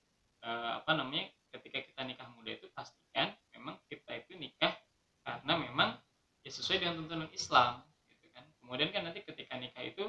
apa 0.92 1.00
namanya 1.08 1.24
ketika 1.56 1.80
kita 1.88 2.00
nikah 2.04 2.28
muda 2.36 2.52
itu 2.52 2.68
pastikan 2.76 3.32
memang 3.56 3.80
kita 3.88 4.12
itu 4.12 4.36
nikah 4.36 4.76
karena 5.24 5.56
memang 5.56 5.96
ya 6.44 6.52
sesuai 6.52 6.84
dengan 6.84 7.00
tuntunan 7.00 7.32
Islam 7.32 7.80
gitu 8.12 8.28
kan. 8.28 8.44
Kemudian 8.60 8.92
kan 8.92 9.08
nanti 9.08 9.24
ketika 9.24 9.56
nikah 9.56 9.80
itu 9.88 10.04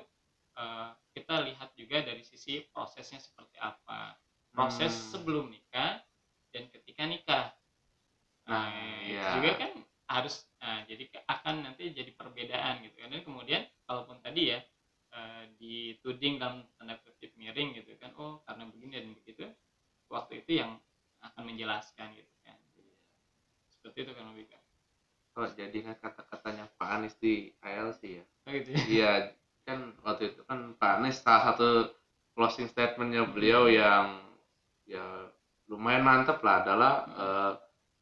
eh, 0.60 0.90
kita 1.16 1.40
lihat 1.48 1.72
juga 1.80 2.04
dari 2.04 2.20
sisi 2.28 2.68
prosesnya 2.68 3.24
seperti 3.24 3.56
apa. 3.64 4.12
Proses 4.52 4.92
Hmm. 4.92 5.08
sebelum 5.16 5.48
nikah 5.56 6.04
dan 6.52 6.68
ketika 6.68 7.08
nikah 7.08 7.48
nah, 8.44 8.68
Nah, 8.68 9.00
itu 9.08 9.16
iya. 9.16 9.32
juga 9.40 9.52
kan 9.56 9.72
harus 10.12 10.36
nah, 10.60 10.84
jadi 10.84 11.04
ke- 11.08 11.24
akan 11.32 11.64
nanti 11.64 11.96
jadi 11.96 12.12
perbedaan 12.12 12.84
gitu 12.84 12.96
kan 13.00 13.08
dan 13.08 13.24
kemudian 13.24 13.62
kalaupun 13.88 14.20
tadi 14.20 14.52
ya 14.52 14.60
eh, 15.16 15.44
dituding 15.56 16.44
dalam 16.44 16.68
tanda 16.76 17.00
kutip 17.00 17.32
miring 17.40 17.72
gitu 17.80 17.96
kan 17.96 18.12
oh 18.20 18.44
karena 18.44 18.68
begini 18.68 19.00
dan 19.00 19.16
begitu 19.16 19.48
waktu 20.12 20.44
itu 20.44 20.60
yang 20.62 20.78
akan 21.24 21.44
menjelaskan 21.48 22.14
gitu 22.20 22.34
kan 22.44 22.58
seperti 23.72 23.98
itu 24.08 24.12
kan 24.16 24.26
lebih 24.32 24.46
kan 24.52 24.62
kalau 25.34 25.48
jadi 25.52 25.76
ingat 25.84 25.98
kata-katanya 26.00 26.70
Pak 26.78 26.90
Anies 26.96 27.16
di 27.20 27.50
ILC 27.60 28.02
ya 28.22 28.26
oh, 28.48 28.52
gitu 28.54 28.70
ya 28.72 28.84
iya 28.88 29.12
kan 29.68 29.96
waktu 30.04 30.36
itu 30.36 30.42
kan 30.48 30.76
Pak 30.80 30.92
Anies 31.00 31.20
salah 31.24 31.43
satu 31.54 31.94
closing 32.34 32.68
statementnya 32.68 33.30
beliau 33.30 33.70
yang 33.70 34.20
ya 34.90 35.30
lumayan 35.70 36.04
mantep 36.04 36.42
lah 36.42 36.66
adalah 36.66 36.94
eh, 37.08 37.54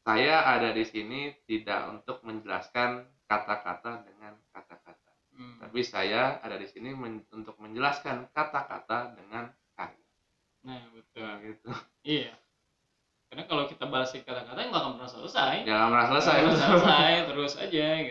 saya 0.02 0.44
ada 0.48 0.74
di 0.74 0.82
sini 0.82 1.30
tidak 1.46 1.92
untuk 1.94 2.26
menjelaskan 2.26 3.06
kata-kata 3.30 4.08
dengan 4.08 4.34
kata-kata. 4.50 5.00
Hmm. 5.32 5.58
tapi 5.64 5.80
saya 5.82 6.44
ada 6.44 6.60
di 6.60 6.68
sini 6.68 6.92
men- 6.92 7.24
untuk 7.32 7.56
menjelaskan 7.58 8.30
kata-kata 8.36 9.16
dengan 9.16 9.48
karya. 9.74 10.08
Nah 10.68 10.84
betul. 10.92 11.32
Gitu. 11.40 11.70
Iya. 12.04 12.36
Karena 13.32 13.48
kalau 13.48 13.64
kita 13.64 13.88
balas 13.88 14.12
kata-kata 14.12 14.60
nggak 14.60 14.76
akan 14.76 14.92
pernah 15.00 15.08
selesai. 15.08 15.64
Selesai. 15.64 16.36
Nggak 16.44 16.52
pernah 16.52 16.68
selesai 16.68 17.12
terus 17.32 17.54
aja 17.56 17.86
gitu 18.04 18.11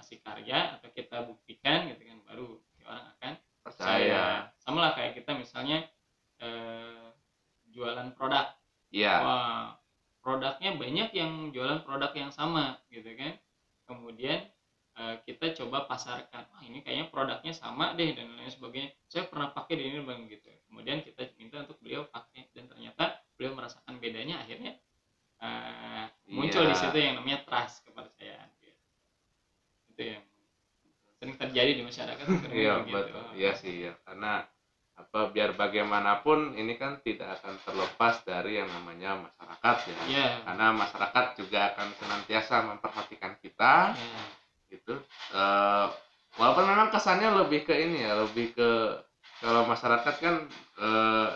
kasih 0.00 0.18
karya 0.24 0.80
atau 0.80 0.88
kita 0.96 1.28
buktikan 1.28 1.92
gitu 1.92 2.02
kan 2.08 2.18
baru 2.26 2.48
orang 2.88 3.04
akan 3.20 3.32
percaya. 3.60 4.48
sama 4.56 4.78
lah 4.88 4.92
kayak 4.96 5.12
kita 5.20 5.36
misalnya 5.36 5.84
eh, 6.40 7.12
jualan 7.70 8.16
produk. 8.16 8.56
Iya. 8.90 9.14
Wah 9.22 9.66
produknya 10.20 10.76
banyak 10.76 11.10
yang 11.16 11.32
jualan 11.52 11.80
produk 11.84 12.12
yang 12.16 12.32
sama 12.32 12.80
gitu 12.88 13.12
kan. 13.14 13.36
Kemudian 13.84 14.48
eh, 14.96 15.14
kita 15.28 15.52
coba 15.62 15.84
pasarkan 15.86 16.48
wah 16.50 16.62
ini 16.64 16.80
kayaknya 16.80 17.12
produknya 17.12 17.52
sama 17.52 17.92
deh 17.94 18.16
dan 18.16 18.32
lain 18.34 18.50
sebagainya. 18.50 18.90
Saya 19.06 19.28
pernah 19.28 19.52
pakai 19.52 19.76
di 19.76 19.84
ini 19.84 20.00
bang 20.02 20.24
gitu. 20.26 20.48
Kemudian 20.66 21.04
kita 21.04 21.28
minta 21.36 21.60
untuk 21.62 21.76
beliau 21.84 22.08
pakai 22.08 22.48
dan 22.56 22.66
ternyata 22.66 23.20
beliau 23.36 23.52
merasakan 23.56 24.00
bedanya 24.00 24.40
akhirnya 24.42 24.80
eh, 25.40 26.06
muncul 26.30 26.62
Iya. 26.64 26.70
di 26.72 26.76
situ 26.76 26.96
yang 27.00 27.14
namanya 27.20 27.42
trust 27.44 27.82
kepercayaan 27.88 28.48
gitu. 28.60 28.80
itu 29.90 30.02
yang 30.16 30.24
sering 31.20 31.36
terjadi 31.36 31.72
di 31.76 31.82
masyarakat 31.84 32.24
betul, 32.92 33.22
iya 33.38 33.52
sih 33.54 33.86
ya. 33.86 33.92
Karena 34.04 34.42
apa 35.00 35.32
biar 35.32 35.56
bagaimanapun 35.56 36.60
ini 36.60 36.76
kan 36.76 37.00
tidak 37.00 37.40
akan 37.40 37.56
terlepas 37.64 38.20
dari 38.28 38.60
yang 38.60 38.68
namanya 38.68 39.16
masyarakat 39.24 39.76
ya. 39.88 39.96
Iya. 40.12 40.28
Karena 40.44 40.66
masyarakat 40.76 41.24
juga 41.40 41.60
akan 41.72 41.88
senantiasa 41.96 42.54
memperhatikan 42.68 43.32
kita 43.40 43.96
Iya. 43.96 44.22
gitu. 44.70 44.94
Eh, 45.34 45.86
walaupun 46.36 46.64
memang 46.68 46.92
kesannya 46.92 47.32
lebih 47.42 47.64
ke 47.64 47.74
ini 47.74 48.04
ya, 48.04 48.12
lebih 48.20 48.52
ke 48.52 48.70
kalau 49.40 49.64
masyarakat 49.64 50.14
kan 50.20 50.36
eh, 50.78 51.28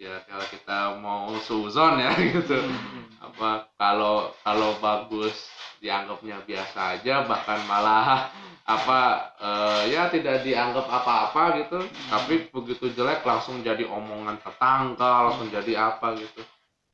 ya 0.00 0.14
kalau 0.24 0.46
kita 0.48 0.78
mau 1.02 1.34
suzon 1.42 1.98
ya 2.00 2.14
gitu. 2.32 2.54
Hmm. 2.56 3.04
Apa 3.20 3.68
kalau 3.76 4.32
kalau 4.40 4.78
bagus 4.80 5.34
dianggapnya 5.80 6.40
biasa 6.44 7.00
aja 7.00 7.24
bahkan 7.26 7.60
malah 7.66 8.28
apa 8.78 9.29
eh, 9.70 9.94
ya 9.94 10.10
tidak 10.10 10.42
dianggap 10.42 10.86
apa-apa 10.90 11.42
gitu 11.62 11.78
tapi 12.10 12.50
begitu 12.50 12.90
jelek 12.92 13.22
langsung 13.22 13.62
jadi 13.62 13.86
omongan 13.86 14.42
tetangga 14.42 15.30
langsung 15.30 15.46
jadi 15.48 15.72
apa 15.78 16.18
gitu 16.18 16.42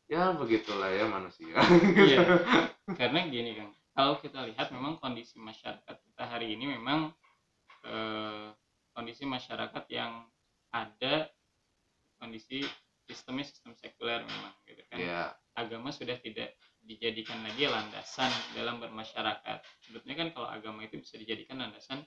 ya 0.07 0.31
begitulah 0.37 0.93
ya 0.93 1.09
manusia 1.09 1.57
Iya. 1.97 2.23
Karena 3.01 3.27
gini 3.27 3.59
Kang, 3.59 3.75
kalau 3.91 4.15
kita 4.23 4.47
lihat 4.47 4.71
memang 4.71 5.03
kondisi 5.03 5.35
masyarakat 5.41 5.97
kita 5.99 6.23
hari 6.23 6.55
ini 6.55 6.79
memang 6.79 7.11
eh, 7.83 8.55
kondisi 8.95 9.27
masyarakat 9.27 9.85
yang 9.91 10.25
ada 10.71 11.27
kondisi 12.17 12.63
sistemnya 13.07 13.47
sistem 13.47 13.73
sekuler 13.79 14.23
memang 14.23 14.55
gitu 14.67 14.83
kan. 14.91 14.99
ya 14.99 15.23
Agama 15.57 15.89
sudah 15.89 16.21
tidak 16.21 16.53
dijadikan 16.87 17.43
lagi 17.43 17.67
landasan 17.67 18.31
dalam 18.55 18.79
bermasyarakat. 18.79 19.59
Sebetulnya 19.83 20.17
kan 20.17 20.29
kalau 20.37 20.49
agama 20.53 20.85
itu 20.87 21.01
bisa 21.03 21.19
dijadikan 21.19 21.59
landasan 21.59 22.05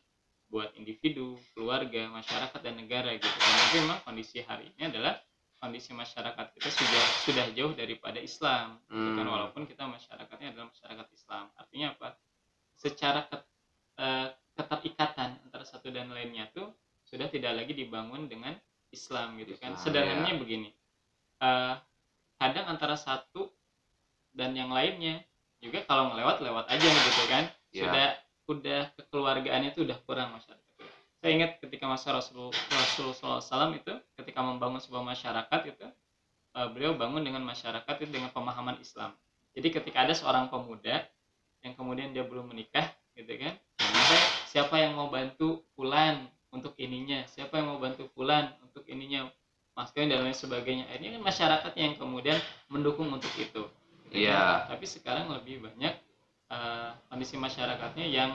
buat 0.50 0.74
individu, 0.76 1.38
keluarga, 1.54 2.10
masyarakat 2.10 2.60
dan 2.60 2.76
negara 2.76 3.14
gitu 3.14 3.30
kan. 3.30 3.54
Tapi 3.70 3.76
memang 3.86 4.00
kondisi 4.02 4.42
hari 4.42 4.66
ini 4.76 4.90
adalah 4.90 5.14
kondisi 5.60 5.92
masyarakat 5.92 6.56
kita 6.56 6.70
sudah 6.72 7.04
sudah 7.28 7.46
jauh 7.52 7.76
daripada 7.76 8.16
Islam 8.18 8.80
gitu 8.88 9.12
kan 9.12 9.28
Hmm. 9.28 9.34
walaupun 9.36 9.68
kita 9.68 9.84
masyarakatnya 9.86 10.56
adalah 10.56 10.72
masyarakat 10.72 11.08
Islam 11.12 11.52
artinya 11.60 11.88
apa 12.00 12.16
secara 12.80 13.28
ket- 13.28 13.50
eh, 14.00 14.28
keterikatan 14.56 15.36
antara 15.44 15.68
satu 15.68 15.92
dan 15.92 16.08
lainnya 16.16 16.48
tuh 16.56 16.72
sudah 17.04 17.28
tidak 17.28 17.60
lagi 17.60 17.76
dibangun 17.76 18.32
dengan 18.32 18.56
Islam 18.88 19.36
gitu 19.36 19.60
kan 19.60 19.76
Islam, 19.76 19.84
sederhananya 19.84 20.40
begini 20.40 20.72
eh, 21.44 21.76
kadang 22.40 22.66
antara 22.72 22.96
satu 22.96 23.52
dan 24.32 24.56
yang 24.56 24.72
lainnya 24.72 25.20
juga 25.60 25.84
kalau 25.84 26.16
ngelewat 26.16 26.40
lewat 26.40 26.66
aja 26.72 26.88
gitu 26.88 27.24
kan 27.28 27.44
Ya. 27.76 27.84
sudah 27.84 28.08
udah 28.50 28.90
kekeluargaannya 28.98 29.78
itu 29.78 29.86
udah 29.86 29.98
kurang 30.10 30.34
masyarakat. 30.34 30.66
Saya 31.20 31.32
ingat 31.36 31.52
ketika 31.62 31.86
masa 31.86 32.16
Rasul 32.16 32.50
Rasulullah 32.72 33.44
SAW 33.44 33.76
itu 33.76 33.94
ketika 34.18 34.40
membangun 34.42 34.80
sebuah 34.82 35.04
masyarakat 35.06 35.62
itu 35.70 35.88
eh, 36.56 36.68
beliau 36.74 36.98
bangun 36.98 37.22
dengan 37.22 37.46
masyarakat 37.46 37.94
itu 38.02 38.10
dengan 38.10 38.34
pemahaman 38.34 38.80
Islam. 38.82 39.14
Jadi 39.54 39.68
ketika 39.70 40.08
ada 40.08 40.14
seorang 40.16 40.48
pemuda 40.50 41.06
yang 41.62 41.74
kemudian 41.76 42.16
dia 42.16 42.24
belum 42.24 42.50
menikah 42.56 42.88
gitu 43.20 43.36
kan 43.36 43.52
maka 43.84 44.16
siapa 44.48 44.80
yang 44.80 44.96
mau 44.96 45.12
bantu 45.12 45.62
Fulan 45.76 46.24
untuk 46.50 46.74
ininya? 46.80 47.28
Siapa 47.28 47.60
yang 47.60 47.76
mau 47.76 47.80
bantu 47.84 48.08
Fulan 48.16 48.56
untuk 48.64 48.88
ininya? 48.88 49.28
Mas 49.78 49.96
Kevin 49.96 50.12
dan 50.12 50.28
lain 50.28 50.36
sebagainya. 50.36 50.92
Ini 50.92 51.16
kan 51.16 51.22
masyarakat 51.24 51.74
yang 51.80 51.96
kemudian 51.96 52.36
mendukung 52.68 53.08
untuk 53.12 53.32
itu. 53.40 53.64
Gitu 54.10 54.26
Iya. 54.28 54.66
kan. 54.66 54.74
tapi 54.76 54.86
sekarang 54.90 55.26
lebih 55.30 55.62
banyak 55.62 55.94
eh, 56.50 56.89
kondisi 57.20 57.36
masyarakatnya 57.36 58.08
yang 58.08 58.32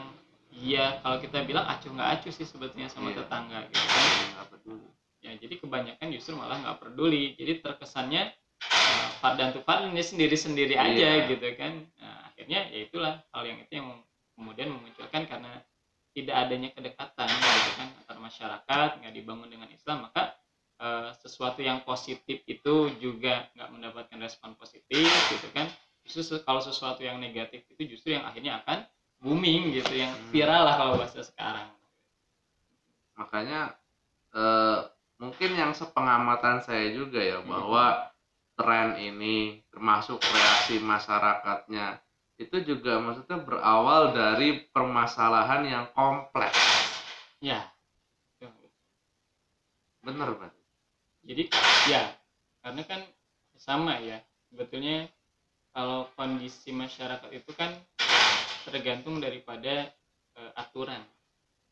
ya 0.52 1.00
kalau 1.00 1.16
kita 1.16 1.40
bilang 1.48 1.64
acuh 1.64 1.88
nggak 1.88 2.20
acuh 2.20 2.28
sih 2.36 2.44
sebetulnya 2.44 2.92
sama 2.92 3.16
Iya. 3.16 3.24
tetangga 3.24 3.64
gitu 3.72 3.80
kan. 3.80 4.04
nggak 4.36 4.48
peduli. 4.52 4.88
Ya 5.24 5.30
jadi 5.40 5.54
kebanyakan 5.56 6.06
justru 6.12 6.36
malah 6.36 6.60
nggak 6.60 6.84
peduli. 6.84 7.32
Jadi 7.32 7.64
terkesannya 7.64 8.28
uh, 8.60 9.08
fardan 9.24 9.56
tu 9.56 9.64
fardan 9.64 9.96
ini 9.96 10.04
sendiri 10.04 10.36
sendiri 10.36 10.76
aja 10.76 11.24
Iya. 11.24 11.32
gitu 11.32 11.48
kan. 11.56 11.80
Nah, 11.96 12.28
akhirnya 12.28 12.60
ya 12.68 12.78
itulah 12.84 13.14
hal 13.32 13.42
yang 13.48 13.56
itu 13.64 13.72
yang 13.72 13.88
kemudian 14.36 14.68
memunculkan 14.68 15.24
karena 15.24 15.64
tidak 16.12 16.36
adanya 16.44 16.68
kedekatan 16.76 17.28
gitu 17.32 17.70
kan 17.80 17.88
antar 18.04 18.18
masyarakat 18.20 18.88
nggak 19.00 19.14
dibangun 19.16 19.48
dengan 19.48 19.72
Islam 19.72 20.12
maka 20.12 20.36
uh, 20.76 21.08
sesuatu 21.24 21.64
yang 21.64 21.80
positif 21.88 22.44
itu 22.44 22.74
juga 23.00 23.48
nggak 23.56 23.68
mendapatkan 23.72 24.18
respon 24.20 24.52
positif 24.60 25.08
gitu 25.32 25.48
kan. 25.56 25.72
Justru 26.04 26.36
kalau 26.44 26.60
sesuatu 26.60 27.00
yang 27.00 27.16
negatif 27.16 27.63
itu 27.74 27.98
justru 27.98 28.14
yang 28.14 28.24
akhirnya 28.24 28.62
akan 28.62 28.86
booming 29.18 29.74
gitu 29.74 29.98
yang 29.98 30.14
Hmm. 30.14 30.30
viral 30.30 30.62
lah 30.62 30.74
kalau 30.78 30.94
bahasa 30.94 31.20
sekarang 31.26 31.68
makanya 33.18 33.74
eh, 34.34 34.78
mungkin 35.18 35.50
yang 35.54 35.72
sepengamatan 35.74 36.62
saya 36.62 36.94
juga 36.94 37.18
ya 37.22 37.42
Hmm. 37.42 37.50
bahwa 37.50 38.10
tren 38.54 38.94
ini 38.98 39.62
termasuk 39.74 40.22
reaksi 40.22 40.78
masyarakatnya 40.78 41.98
itu 42.38 42.56
juga 42.66 42.98
maksudnya 42.98 43.38
berawal 43.42 44.10
dari 44.14 44.66
permasalahan 44.70 45.62
yang 45.66 45.84
kompleks 45.94 46.58
ya 47.42 47.66
bener 50.04 50.36
Pak? 50.36 50.52
jadi 51.24 51.42
ya 51.88 52.02
karena 52.60 52.82
kan 52.84 53.00
sama 53.56 53.96
ya 54.02 54.20
sebetulnya 54.52 55.08
kalau 55.74 56.06
kondisi 56.14 56.70
masyarakat 56.70 57.34
itu 57.34 57.50
kan 57.58 57.74
tergantung 58.70 59.18
daripada 59.18 59.90
eh, 60.38 60.52
aturan. 60.54 61.02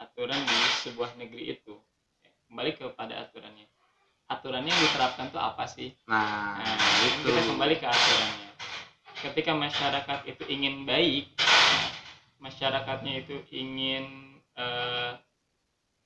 Aturan 0.02 0.42
di 0.42 0.58
sebuah 0.82 1.14
negeri 1.14 1.54
itu. 1.54 1.78
Kembali 2.50 2.74
kepada 2.74 3.22
aturannya. 3.22 3.64
Aturannya 4.26 4.68
yang 4.74 4.82
diterapkan 4.90 5.30
tuh 5.30 5.38
apa 5.38 5.64
sih? 5.70 5.94
Nah, 6.10 6.58
nah 6.58 6.76
itu 7.06 7.30
kita 7.30 7.40
kembali 7.46 7.74
ke 7.78 7.86
aturannya. 7.86 8.50
Ketika 9.22 9.52
masyarakat 9.54 10.18
itu 10.26 10.42
ingin 10.50 10.82
baik 10.82 11.30
masyarakatnya 12.42 13.22
itu 13.22 13.38
ingin 13.54 14.34
eh, 14.58 15.14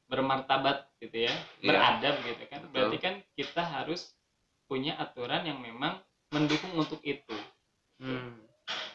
bermartabat 0.07 0.87
gitu 1.01 1.27
ya 1.27 1.35
Iya. 1.59 1.67
beradab 1.67 2.15
gitu 2.23 2.45
kan 2.47 2.61
Betul. 2.63 2.71
berarti 2.71 2.97
kan 3.01 3.15
kita 3.35 3.63
harus 3.65 4.15
punya 4.69 4.95
aturan 5.01 5.43
yang 5.49 5.59
memang 5.59 5.99
mendukung 6.31 6.77
untuk 6.77 7.01
itu 7.03 7.35
Hmm, 7.97 8.37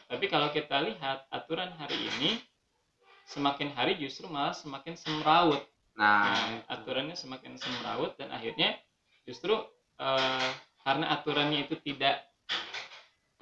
tapi 0.06 0.28
kalau 0.30 0.52
kita 0.54 0.84
lihat 0.84 1.26
aturan 1.32 1.72
hari 1.74 1.96
ini 1.96 2.38
semakin 3.26 3.72
hari 3.72 3.96
justru 3.96 4.28
malah 4.28 4.52
semakin 4.52 4.94
semrawut 4.94 5.62
nah, 5.96 6.30
Nah, 6.32 6.68
aturannya 6.68 7.16
semakin 7.16 7.56
semrawut 7.56 8.12
dan 8.20 8.28
akhirnya 8.28 8.76
justru 9.24 9.56
eh, 9.98 10.50
karena 10.82 11.06
aturannya 11.16 11.64
itu 11.64 11.78
tidak 11.80 12.22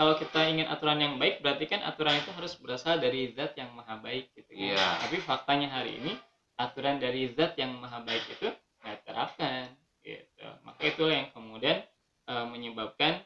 kalau 0.00 0.16
kita 0.16 0.48
ingin 0.48 0.64
aturan 0.64 0.96
yang 0.96 1.14
baik 1.20 1.44
berarti 1.44 1.68
kan 1.68 1.84
aturan 1.84 2.16
itu 2.16 2.32
harus 2.32 2.56
berasal 2.56 2.96
dari 2.96 3.36
zat 3.36 3.52
yang 3.60 3.68
maha 3.76 4.00
baik 4.00 4.32
gitu 4.32 4.56
kan. 4.56 4.72
Iya. 4.72 4.88
Tapi 5.04 5.16
faktanya 5.20 5.68
hari 5.68 6.00
ini 6.00 6.16
aturan 6.56 6.96
dari 6.96 7.28
zat 7.36 7.52
yang 7.60 7.76
maha 7.76 8.00
baik 8.00 8.24
itu 8.32 8.48
nggak 8.80 8.98
terapkan 9.04 9.68
gitu. 10.00 10.48
Maka 10.64 10.80
itulah 10.88 11.14
yang 11.20 11.28
kemudian 11.36 11.84
eh, 12.32 12.46
menyebabkan 12.48 13.20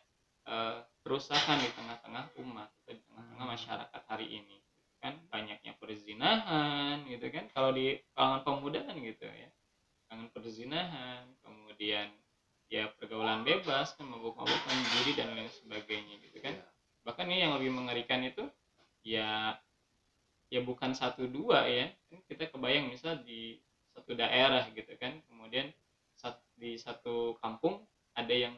eh, 0.51 0.77
kerusakan 1.05 1.61
di 1.61 1.69
tengah-tengah 1.77 2.33
umat 2.41 2.73
atau 2.73 2.93
di 2.97 3.03
tengah-tengah 3.05 3.47
masyarakat 3.47 4.03
hari 4.09 4.27
ini. 4.41 4.57
Kan 5.05 5.21
banyaknya 5.29 5.77
perzinahan 5.77 7.05
gitu 7.05 7.29
kan? 7.29 7.45
Kalau 7.53 7.77
di 7.77 8.01
kalangan 8.17 8.41
pemuda 8.41 8.81
kan 8.89 8.97
gitu 8.97 9.29
ya. 9.29 9.49
Kalangan 10.09 10.29
perzinahan 10.33 11.23
kemudian 11.45 12.09
ya 12.73 12.89
pergaulan 12.97 13.45
bebas 13.45 13.93
kan 14.01 14.09
mabuk-mabukan 14.09 14.77
judi 14.97 15.13
dan 15.13 15.37
lain 15.37 15.53
sebagainya 15.53 16.17
gitu 16.25 16.41
kan? 16.41 16.57
Iya. 16.57 16.73
bahkan 17.05 17.29
ini 17.29 17.45
yang 17.45 17.53
lebih 17.61 17.69
mengerikan 17.69 18.25
itu 18.25 18.49
ya 19.05 19.61
ya 20.49 20.61
bukan 20.65 20.97
satu 20.97 21.29
dua 21.29 21.69
ya. 21.69 21.93
Kan 22.09 22.25
kita 22.25 22.49
kebayang 22.49 22.89
misal 22.89 23.21
di 23.21 23.61
satu 23.93 24.17
daerah 24.17 24.65
gitu 24.73 24.97
kan 24.97 25.21
kemudian 25.29 25.69
di 26.57 26.81
satu 26.81 27.37
kampung 27.45 27.85
ada 28.17 28.33
yang 28.33 28.57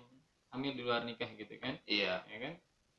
hamil 0.56 0.72
di 0.72 0.82
luar 0.82 1.04
nikah 1.04 1.28
gitu 1.36 1.54
kan? 1.60 1.76
Iya. 1.84 2.24
Ya 2.24 2.38
kan? 2.40 2.52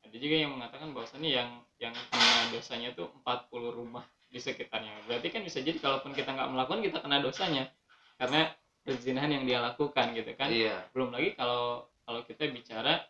Ada 0.06 0.16
juga 0.16 0.36
yang 0.38 0.54
mengatakan 0.54 0.94
bahwasannya 0.94 1.30
yang 1.34 1.50
yang 1.82 1.92
kena 2.08 2.54
dosanya 2.54 2.94
tuh 2.94 3.10
40 3.26 3.74
rumah 3.74 4.06
di 4.30 4.38
sekitarnya. 4.38 5.04
Berarti 5.10 5.28
kan 5.34 5.42
bisa 5.42 5.58
jadi 5.58 5.76
kalaupun 5.82 6.14
kita 6.14 6.30
nggak 6.30 6.48
melakukan 6.54 6.80
kita 6.86 6.98
kena 7.02 7.18
dosanya. 7.18 7.66
Karena 8.14 8.46
perzinahan 8.86 9.30
yang 9.34 9.44
dia 9.44 9.58
lakukan 9.58 10.14
gitu 10.14 10.32
kan? 10.38 10.48
Iya. 10.48 10.86
Belum 10.94 11.10
lagi 11.10 11.34
kalau 11.34 11.90
kalau 12.06 12.22
kita 12.24 12.46
bicara 12.48 13.02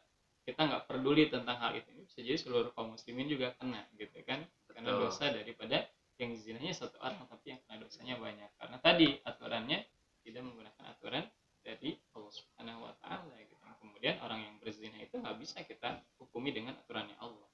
kita 0.48 0.64
nggak 0.64 0.88
peduli 0.88 1.28
tentang 1.28 1.60
hal 1.60 1.76
itu. 1.76 1.92
Bisa 2.08 2.24
jadi 2.24 2.40
seluruh 2.40 2.72
kaum 2.72 2.96
muslimin 2.96 3.28
juga 3.28 3.52
kena 3.60 3.84
gitu 4.00 4.18
kan? 4.24 4.42
Karena 4.72 4.96
dosa 4.96 5.28
daripada 5.28 5.84
yang 6.18 6.34
zinanya 6.34 6.74
satu 6.74 6.98
orang 6.98 7.20
tapi 7.28 7.54
yang 7.54 7.60
kena 7.68 7.84
dosanya 7.84 8.16
banyak. 8.16 8.50
Karena 8.56 8.76
tadi 8.80 9.08
aturannya 9.22 9.78
tidak 10.24 10.42
menggunakan 10.42 10.84
aturan 10.88 11.24
dari 11.62 12.00
Allah 12.16 12.32
Subhanahu 12.32 12.80
Wa 12.88 12.94
Taala 13.04 13.36
gitu 13.44 13.57
kemudian 13.80 14.18
orang 14.22 14.40
yang 14.44 14.54
berzina 14.62 14.98
itu 15.00 15.18
nggak 15.18 15.38
bisa 15.38 15.62
kita 15.64 16.02
hukumi 16.20 16.50
dengan 16.54 16.74
aturannya 16.78 17.16
Allah 17.18 17.48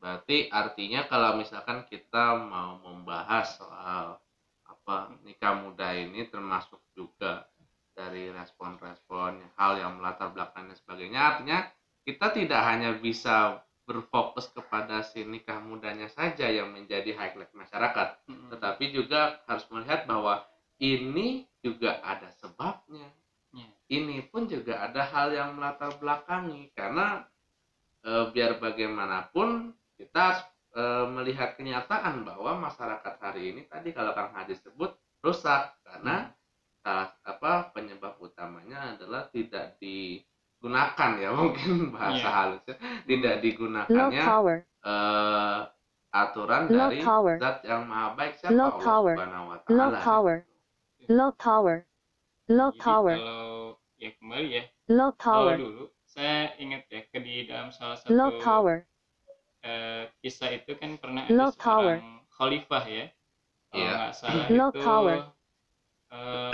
Berarti 0.00 0.48
artinya 0.48 1.04
kalau 1.04 1.36
misalkan 1.36 1.84
kita 1.84 2.40
mau 2.48 2.80
membahas 2.80 3.60
soal 3.60 4.16
apa 4.64 5.12
nikah 5.28 5.60
muda 5.60 5.92
ini 5.92 6.24
termasuk 6.24 6.80
juga 6.96 7.44
dari 7.92 8.32
respon-respon 8.32 9.44
hal 9.60 9.72
yang 9.76 10.00
melatar 10.00 10.32
belakangnya 10.32 10.72
sebagainya 10.80 11.20
artinya 11.20 11.58
kita 12.08 12.32
tidak 12.32 12.62
hanya 12.64 12.96
bisa 12.96 13.60
berfokus 13.84 14.48
kepada 14.56 15.04
si 15.04 15.20
nikah 15.26 15.60
mudanya 15.60 16.08
saja 16.08 16.48
yang 16.48 16.72
menjadi 16.72 17.12
highlight 17.12 17.52
masyarakat 17.52 18.24
Mm-mm. 18.24 18.48
tetapi 18.56 18.94
juga 18.96 19.44
harus 19.44 19.68
melihat 19.68 20.08
bahwa 20.08 20.46
ini 20.80 21.44
juga 21.60 22.00
ada 22.00 22.32
sebabnya 22.40 23.04
Ya. 23.04 23.19
Ini 23.90 24.22
pun 24.24 24.46
juga 24.46 24.80
ada 24.80 25.02
hal 25.04 25.28
yang 25.30 25.54
melatar 25.54 25.90
belakangi 25.98 26.70
karena 26.72 27.26
e, 28.00 28.30
biar 28.30 28.56
bagaimanapun 28.56 29.70
kita 29.94 30.46
e, 30.70 30.82
melihat 31.10 31.58
kenyataan 31.58 32.22
bahwa 32.22 32.54
masyarakat 32.62 33.14
hari 33.18 33.50
ini 33.50 33.66
tadi 33.66 33.90
kalau 33.90 34.14
Kang 34.14 34.30
Haji 34.30 34.54
sebut 34.56 34.94
rusak 35.20 35.74
karena 35.82 36.30
salah 36.80 37.12
apa 37.22 37.74
penyebab 37.74 38.16
utamanya 38.16 38.96
adalah 38.96 39.28
tidak 39.28 39.76
digunakan 39.76 41.10
ya 41.18 41.30
mungkin 41.38 41.90
bahasa 41.90 42.16
Iya. 42.16 42.30
halusnya 42.30 42.74
tidak 43.04 43.34
Low 43.34 43.42
digunakannya 43.42 44.22
power. 44.24 44.56
eh, 44.80 45.58
aturan 46.10 46.62
Low 46.66 46.88
dari 46.88 46.98
power. 47.02 47.34
zat 47.36 47.58
yang 47.62 47.82
maha 47.84 48.08
baik 48.14 48.34
siapa 48.38 48.54
Low 48.54 48.70
Allah 48.70 48.80
power. 48.80 49.14
Subhanahu 49.14 49.44
wa 49.44 49.56
Low 49.68 49.88
taala 49.90 49.98
power. 50.00 50.36
Low 51.06 51.30
power. 51.34 51.76
Low 52.48 52.70
Jadi 52.72 52.80
power. 52.80 53.14
kalau 53.14 53.49
ya 54.00 54.10
kembali 54.16 54.48
ya 54.56 54.64
Low 54.88 55.12
kalau 55.14 55.52
power. 55.52 55.56
dulu 55.60 55.84
saya 56.02 56.56
ingat 56.58 56.88
ya 56.90 57.00
ke 57.06 57.18
di 57.22 57.46
dalam 57.46 57.70
salah 57.70 57.94
satu 58.00 58.10
Low 58.10 58.30
power. 58.42 58.76
eh, 59.62 60.08
kisah 60.24 60.50
itu 60.56 60.72
kan 60.80 60.96
pernah 60.96 61.28
Low 61.28 61.52
ada 61.52 61.60
power. 61.60 61.96
seorang 62.00 62.24
khalifah 62.32 62.84
ya 62.88 63.04
kalau 63.70 63.84
Iya. 63.84 63.92
nggak 63.94 64.14
salah 64.16 64.46
Low 64.50 64.70
itu 64.72 64.80
power. 64.82 65.16
eh, 66.10 66.52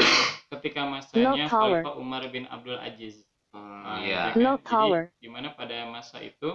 ketika 0.53 0.83
masanya. 0.85 1.47
Khalifah 1.49 1.95
Umar 1.97 2.23
bin 2.29 2.45
Abdul 2.51 2.77
Aziz 2.77 3.25
Hmm, 3.57 3.89
Nah, 3.89 4.05
iya 4.05 4.21
gitu 4.37 4.37
kan. 4.37 4.43
Low 4.45 4.57
power. 4.61 5.03
Jadi, 5.09 5.23
di 5.23 5.29
mana 5.33 5.49
pada 5.57 5.77
masa 5.89 6.21
itu 6.21 6.51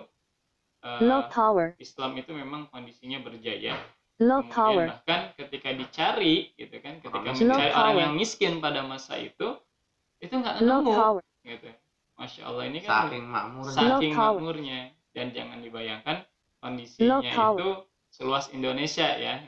eh, 0.85 1.01
Low 1.01 1.21
power. 1.33 1.73
Islam 1.81 2.11
itu 2.21 2.29
memang 2.35 2.69
kondisinya 2.69 3.17
berjaya 3.25 3.73
Low 4.21 4.45
kemudian 4.45 4.53
power. 4.53 4.85
bahkan 4.85 5.21
ketika 5.33 5.69
dicari 5.73 6.53
gitu 6.61 6.77
kan 6.77 7.01
ketika 7.01 7.29
mencari 7.33 7.73
Low 7.73 7.79
orang 7.81 7.97
yang 7.97 8.13
miskin 8.13 8.61
pada 8.61 8.85
masa 8.85 9.17
itu 9.17 9.57
itu 10.21 10.33
nggak 10.33 10.55
Low 10.61 10.79
nemu. 10.85 11.19
gitu. 11.43 11.69
Masya 12.15 12.41
Allah 12.45 12.63
ini 12.69 12.79
kan 12.79 13.09
saking 13.09 13.25
makmurnya. 13.25 13.73
saking 13.73 14.13
makmurnya. 14.13 14.79
Dan 15.11 15.33
jangan 15.35 15.59
dibayangkan 15.59 16.17
kondisinya 16.61 17.19
itu 17.19 17.69
seluas 18.13 18.45
Indonesia 18.53 19.07
ya. 19.17 19.41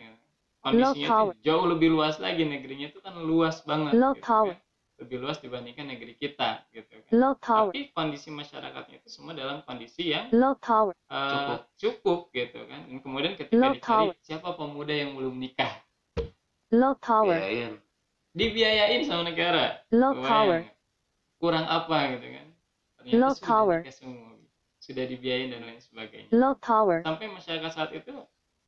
Kondisinya 0.59 1.07
itu 1.29 1.45
jauh 1.45 1.65
lebih 1.69 1.93
luas 1.93 2.17
lagi. 2.17 2.43
Negerinya 2.43 2.89
itu 2.89 2.99
kan 2.99 3.13
luas 3.21 3.62
banget 3.63 3.93
Low 3.93 4.17
gitu 4.17 4.25
kan. 4.25 4.57
lebih 4.93 5.17
luas 5.19 5.38
dibandingkan 5.38 5.86
negeri 5.86 6.15
kita 6.15 6.63
gitu 6.71 6.95
kan. 7.05 7.12
Tapi 7.69 7.91
kondisi 7.91 8.31
masyarakatnya 8.31 9.03
itu 9.03 9.09
semua 9.12 9.36
dalam 9.36 9.62
kondisi 9.67 10.09
yang 10.09 10.31
eh, 11.09 11.29
Cukup. 11.29 11.59
cukup 11.77 12.19
gitu 12.31 12.59
kan. 12.65 12.89
Dan 12.89 12.97
kemudian 12.99 13.33
ketika 13.38 13.59
Low 13.59 13.73
dicari 13.75 14.09
power. 14.09 14.15
siapa 14.23 14.49
pemuda 14.55 14.93
yang 14.95 15.13
belum 15.13 15.36
nikah? 15.38 15.73
Low 16.73 16.97
power. 16.97 17.38
biayain 17.38 17.77
dibiayain 18.33 19.01
sama 19.05 19.23
negara 19.25 19.77
Low 19.93 20.17
Kebayang 20.17 20.25
power. 20.27 20.59
kurang 21.37 21.65
apa 21.65 21.97
gitu 22.17 22.27
kan 22.33 22.45
ternyata 22.97 23.17
Low 23.19 23.31
sudah 23.31 23.45
power. 23.47 23.79
semua 23.93 24.31
sudah 24.83 25.05
dibiayain 25.07 25.49
dan 25.53 25.61
lain 25.63 25.79
sebagainya 25.79 26.29
Low 26.33 26.53
power. 26.57 26.99
sampai 27.01 27.27
masyarakat 27.29 27.71
saat 27.71 27.91
itu 27.93 28.13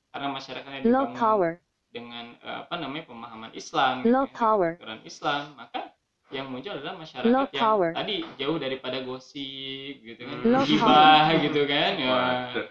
karena 0.09 0.27
masyarakatnya 0.31 0.79
Low 0.85 1.09
dibangun 1.09 1.17
power. 1.17 1.51
dengan 1.89 2.25
eh, 2.39 2.57
apa 2.61 2.75
namanya 2.77 3.03
pemahaman 3.05 3.51
Islam 3.51 4.05
Low 4.05 4.23
gitu 4.23 4.31
ya, 4.31 4.37
power. 4.37 4.71
aturan 4.77 5.01
Islam 5.03 5.41
maka 5.57 5.81
yang 6.33 6.49
muncul 6.49 6.73
adalah 6.73 6.95
masyarakat 6.97 7.29
Low 7.29 7.45
yang 7.49 7.61
power. 7.61 7.89
tadi 7.93 8.15
jauh 8.37 8.57
daripada 8.57 8.97
gosip 9.01 9.93
gitu 9.99 10.21
kan 10.21 10.37
Low 10.45 10.61
gibah 10.63 11.25
gitu 11.41 11.61
kan 11.65 11.91
ya 11.95 12.15
gitu. 12.49 12.61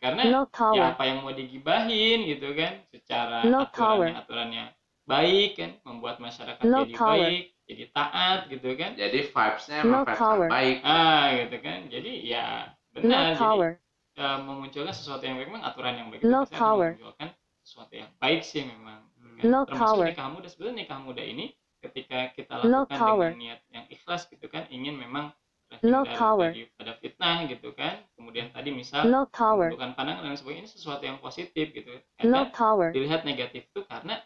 karena 0.00 0.22
Low 0.30 0.44
ya 0.44 0.50
power. 0.50 0.84
apa 0.94 1.02
yang 1.04 1.18
mau 1.20 1.32
digibahin 1.32 2.18
gitu 2.24 2.48
kan 2.54 2.80
secara 2.88 3.44
Low 3.44 3.64
aturannya 3.66 4.14
aturannya 4.16 4.64
baik 5.04 5.50
kan 5.56 5.70
membuat 5.84 6.16
masyarakat 6.18 6.64
Low 6.64 6.82
jadi 6.82 6.94
power. 6.96 7.16
baik 7.20 7.44
jadi 7.64 7.84
taat 7.92 8.38
gitu 8.48 8.68
kan 8.74 8.90
jadi 8.94 9.18
vibesnya 9.24 9.76
emang 9.80 10.02
vibes 10.04 10.20
yang 10.20 10.48
baik 10.48 10.76
ah 10.82 11.24
gitu 11.34 11.56
kan 11.60 11.78
jadi 11.88 12.12
ya 12.20 12.44
benar 12.92 13.24
jadi 13.32 13.40
power. 13.40 13.70
eh, 14.14 14.38
memunculkan 14.40 14.94
sesuatu 14.94 15.22
yang 15.22 15.36
baik 15.36 15.48
memang 15.48 15.64
aturan 15.64 15.94
yang 15.94 16.08
baik 16.08 16.20
itu 16.20 16.28
akan 16.30 16.48
power. 16.50 16.90
memunculkan 16.92 17.28
sesuatu 17.60 17.92
yang 17.92 18.10
baik 18.18 18.40
sih 18.40 18.62
memang 18.64 19.00
Hmm. 19.14 19.40
kan. 19.40 19.50
Low 19.50 19.62
termasuk 19.64 19.80
power. 19.80 20.06
nikah 20.08 20.28
muda 20.30 20.48
sebenarnya 20.48 20.76
nikah 20.78 20.98
muda 21.00 21.22
ini 21.24 21.46
ketika 21.80 22.18
kita 22.32 22.54
lakukan 22.60 22.96
power. 22.96 23.28
dengan 23.28 23.40
niat 23.40 23.60
yang 23.68 23.84
ikhlas 23.88 24.22
gitu 24.28 24.46
kan 24.46 24.64
ingin 24.68 24.94
memang 24.94 25.32
terhindar 25.68 26.06
power. 26.14 26.48
daripada 26.52 26.92
fitnah 26.96 27.36
gitu 27.44 27.68
kan 27.72 27.94
kemudian 28.14 28.46
tadi 28.52 28.70
misal 28.70 29.02
menundukkan 29.04 29.90
pandangan 29.92 30.22
dan 30.22 30.36
sebagainya 30.36 30.62
ini 30.62 30.70
sesuatu 30.70 31.02
yang 31.02 31.18
positif 31.18 31.66
gitu 31.72 31.92
karena 32.14 32.46
power. 32.52 32.88
dilihat 32.88 33.24
negatif 33.24 33.66
itu 33.66 33.80
karena 33.84 34.20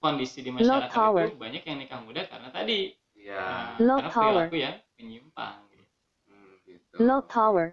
kondisi 0.00 0.42
di 0.42 0.50
masyarakat 0.50 0.90
power. 0.90 1.28
itu 1.30 1.38
banyak 1.38 1.62
yang 1.62 1.78
nikah 1.78 2.00
muda 2.02 2.26
karena 2.26 2.48
tadi 2.50 2.90
ya 3.14 3.38
nah, 3.38 3.68
Low 3.78 3.98
karena 4.02 4.10
power. 4.10 4.44
perilaku 4.50 4.56
yang 4.58 4.76
menyimpang 4.98 5.56
gitu. 5.70 5.92
hmm, 6.26 6.52
gitu. 6.66 6.94
Low 7.04 7.20
power. 7.22 7.66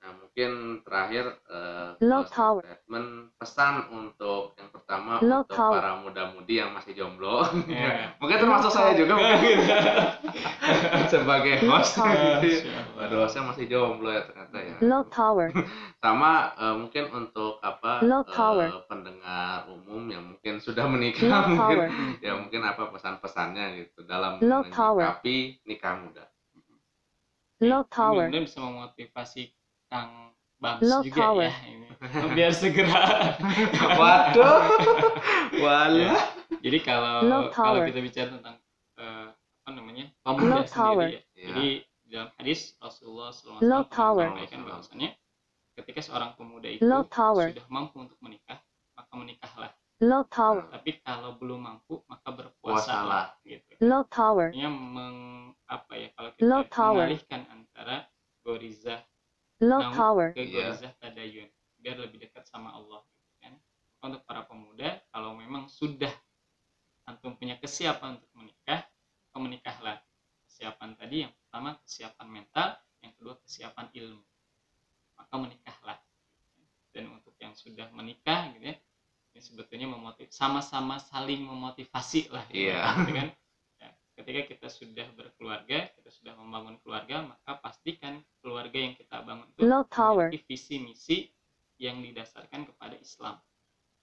nah 0.00 0.10
mungkin 0.16 0.50
terakhir 0.82 1.24
eh, 1.52 1.90
Low 2.00 2.22
statement 2.24 3.36
pesan 3.36 3.74
untuk 3.92 4.56
yang 4.56 4.70
pertama 4.92 5.24
Low 5.24 5.40
untuk 5.48 5.72
para 5.72 5.96
muda-mudi 6.04 6.60
yang 6.60 6.76
masih 6.76 6.92
jomblo. 6.92 7.48
Ya. 7.64 8.12
mungkin 8.20 8.36
termasuk 8.44 8.68
saya 8.68 8.92
juga 8.92 9.16
mungkin 9.16 9.56
sebagai 11.12 11.64
host 11.64 11.96
gitu. 11.96 12.68
Waduh, 13.00 13.24
saya 13.24 13.48
masih 13.48 13.64
jomblo 13.72 14.12
ya 14.12 14.28
ternyata 14.28 14.56
ya. 14.60 14.76
Low 14.84 15.08
tower. 15.08 15.48
Sama 16.04 16.52
eh, 16.60 16.74
mungkin 16.76 17.04
untuk 17.08 17.56
apa 17.64 18.04
Low 18.04 18.20
tower. 18.28 18.84
pendengar 18.84 19.64
umum 19.72 20.12
yang 20.12 20.36
mungkin 20.36 20.60
sudah 20.60 20.84
menikah 20.84 21.24
Low 21.24 21.56
mungkin 21.56 21.78
tower. 21.88 22.20
ya 22.20 22.32
mungkin 22.36 22.60
apa 22.60 22.92
pesan-pesannya 22.92 23.64
gitu 23.80 24.04
dalam 24.04 24.36
Low 24.44 24.60
tower. 24.68 25.24
nikah 25.64 25.94
muda. 25.96 26.28
Low 27.64 27.88
tower. 27.88 28.28
Mudah-mudahan 28.28 28.44
bisa 28.44 28.58
memotivasi 28.60 29.42
Kang 29.88 30.36
Bams 30.62 30.80
Low 30.80 31.02
juga 31.02 31.18
tower. 31.18 31.42
ya 31.42 31.54
ini. 31.66 31.86
Biar 32.34 32.52
segera. 32.54 33.02
Waduh. 33.98 34.62
Walah. 35.58 36.22
Jadi 36.58 36.78
kalau 36.80 37.14
Low 37.22 37.42
kalau 37.50 37.82
tower. 37.82 37.86
kita 37.90 37.98
bicara 38.00 38.28
tentang 38.30 38.54
eh, 38.96 39.26
apa 39.34 39.70
namanya 39.72 40.04
Low 40.22 40.34
pemuda 40.38 40.62
tower. 40.64 41.08
sendiri 41.10 41.18
ya. 41.18 41.20
Ya. 41.34 41.46
Jadi 41.48 41.66
dalam 42.06 42.28
hadis 42.36 42.60
Rasulullah 42.78 43.30
SAW 43.30 43.58
Low 43.60 43.82
tower. 43.88 44.26
menyampaikan 44.28 44.60
bahwasanya 44.62 45.08
ketika 45.74 46.00
seorang 46.00 46.30
pemuda 46.34 46.68
itu 46.68 46.82
Low 46.84 47.02
tower. 47.04 47.50
sudah 47.50 47.66
mampu 47.66 47.96
untuk 47.98 48.18
menikah 48.20 48.58
maka 48.92 49.12
menikahlah. 49.12 49.72
Low 49.98 50.22
tower. 50.26 50.66
Tapi 50.68 50.90
kalau 51.00 51.34
belum 51.36 51.60
mampu 51.60 52.02
maka 52.04 52.28
Puasalah. 52.28 52.36
berpuasalah 52.36 53.24
gitu. 53.42 53.70
Low 53.80 54.02
tower. 54.04 54.50
Artinya 54.50 54.70
meng, 54.70 55.18
apa 55.64 55.92
ya 55.94 56.08
kalau 56.12 56.30
Low 56.38 56.62
kita 56.62 56.74
tower. 56.74 57.06
mengalihkan 57.06 57.40
antara 57.48 57.96
gorizah 58.42 58.98
Low 59.62 59.78
Namun, 59.78 59.94
tower. 59.94 60.28
ke 60.34 60.42
Iya. 60.42 60.74
gorizah 60.74 60.92
tadayun 60.98 61.48
biar 61.78 61.96
lebih 62.02 62.18
dekat 62.26 62.42
sama 62.50 62.74
Allah 62.74 63.02
gitu 63.06 63.32
kan. 63.42 63.54
Untuk 64.02 64.26
para 64.26 64.42
pemuda 64.42 64.98
kalau 65.14 65.38
memang 65.38 65.70
sudah 65.70 66.10
antum 67.06 67.38
punya 67.38 67.54
kesiapan 67.62 68.18
untuk 68.18 68.30
menikah, 68.34 68.82
menikahlah. 69.38 70.02
Kesiapan 70.46 70.98
tadi 70.98 71.16
yang 71.26 71.32
pertama 71.34 71.78
kesiapan 71.86 72.26
mental, 72.28 72.68
yang 73.02 73.12
kedua 73.18 73.34
kesiapan 73.46 73.86
ilmu. 73.94 74.22
Maka 75.18 75.34
menikahlah. 75.38 75.98
Dan 76.92 77.08
untuk 77.14 77.32
yang 77.40 77.54
sudah 77.56 77.88
menikah 77.94 78.52
gitu 78.52 78.66
ya, 78.68 78.76
ini 79.32 79.40
sebetulnya 79.40 79.88
memotiv 79.88 80.28
sama-sama 80.28 81.00
saling 81.00 81.40
memotivasi 81.46 82.28
lah 82.34 82.44
Iya. 82.52 82.82
gitu 83.00 83.12
kan. 83.16 83.28
Ya, 83.80 83.88
ketika 84.20 84.40
kita 84.50 84.66
sudah 84.68 85.06
berkeluarga, 85.16 85.88
kita 85.96 86.10
sudah 86.12 86.36
membangun 86.36 86.76
keluarga, 86.84 87.24
maka 87.24 87.56
pastikan 87.64 88.20
keluarga 88.52 88.76
yang 88.76 88.92
kita 88.92 89.24
bangun 89.24 89.48
itu 89.48 89.64
memiliki 89.96 90.36
visi 90.44 90.76
misi 90.76 91.18
yang 91.80 92.04
didasarkan 92.04 92.68
kepada 92.68 93.00
Islam. 93.00 93.40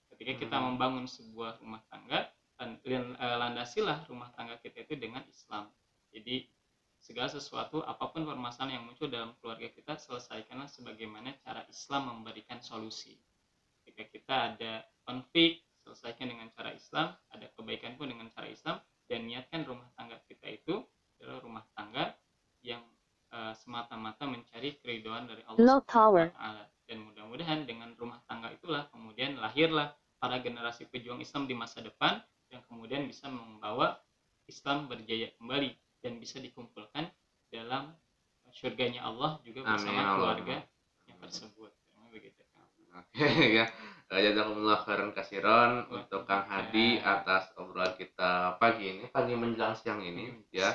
Ketika 0.09 0.33
kita 0.41 0.57
Hmm. 0.57 0.73
membangun 0.73 1.05
sebuah 1.05 1.61
rumah 1.61 1.85
tangga, 1.93 2.33
eh, 2.57 3.37
landasilah 3.37 4.09
rumah 4.09 4.33
tangga 4.33 4.57
kita 4.57 4.89
itu 4.89 4.97
dengan 4.97 5.21
Islam. 5.29 5.69
Jadi 6.09 6.49
segala 6.97 7.29
sesuatu 7.29 7.85
apa 7.85 8.09
pun 8.09 8.25
permasalahan 8.25 8.81
yang 8.81 8.85
muncul 8.89 9.07
dalam 9.07 9.37
keluarga 9.39 9.69
kita 9.69 9.95
selesaikanlah 9.95 10.67
sebagaimana 10.67 11.37
cara 11.45 11.61
Islam 11.69 12.09
memberikan 12.09 12.59
solusi. 12.59 13.15
Ketika 13.85 14.03
kita 14.09 14.35
ada 14.53 14.73
konflik, 15.05 15.61
selesaikan 15.85 16.29
dengan 16.29 16.47
cara 16.53 16.71
Islam, 16.75 17.15
ada 17.33 17.47
kebaikan 17.55 17.97
pun 17.97 18.11
dengan 18.11 18.29
cara 18.29 18.47
Islam 18.49 18.77
dan 19.09 19.25
niatkan 19.25 19.65
rumah 19.65 19.89
tangga 19.97 20.21
kita 20.29 20.47
itu 20.51 20.85
adalah 21.19 21.39
rumah 21.41 21.65
tangga 21.73 22.13
yang 22.61 22.83
eh, 23.29 23.53
semata-mata 23.57 24.29
mencari 24.29 24.79
keridoan 24.79 25.18
dari 25.29 25.45
Allah 25.45 25.61
Low 25.61 25.79
tower. 25.85 26.33
Ta'ala. 26.33 26.63
Dan 26.89 27.05
mudah-mudahan 27.05 27.69
dengan 27.69 27.93
rumah 28.01 28.17
tangga 28.25 28.49
itulah 28.49 28.89
kemudian 28.89 29.37
lahirlah 29.37 29.93
para 30.17 30.41
generasi 30.41 30.89
pejuang 30.89 31.21
Islam 31.21 31.45
di 31.45 31.53
masa 31.53 31.85
depan 31.85 32.17
yang 32.49 32.65
kemudian 32.65 33.05
bisa 33.05 33.29
membawa 33.29 34.01
Islam 34.49 34.89
berjaya 34.89 35.29
kembali 35.37 35.69
dan 36.01 36.17
bisa 36.17 36.41
dikumpulkan 36.41 37.05
dalam 37.53 37.93
surganya 38.49 39.05
Allah 39.05 39.37
juga 39.45 39.61
Amin, 39.61 39.77
bersama 39.77 39.93
ya 39.93 40.01
Allah. 40.01 40.15
keluarga 40.17 40.55
yang 41.05 41.17
tersebut. 41.21 41.71
Begitu. 42.09 42.41
Oke 42.89 43.29
ya. 43.61 43.65
Jazakumullah 44.09 44.81
khairan 44.81 45.13
kasiron 45.13 45.85
untuk 45.93 46.25
Kang 46.25 46.49
Hadi 46.49 46.97
atas 46.97 47.53
obrolan 47.61 47.93
kita 47.93 48.57
pagi 48.57 48.97
ini, 48.97 49.05
pagi 49.13 49.37
menjelang 49.37 49.77
siang 49.77 50.01
ini 50.01 50.33
ya. 50.49 50.73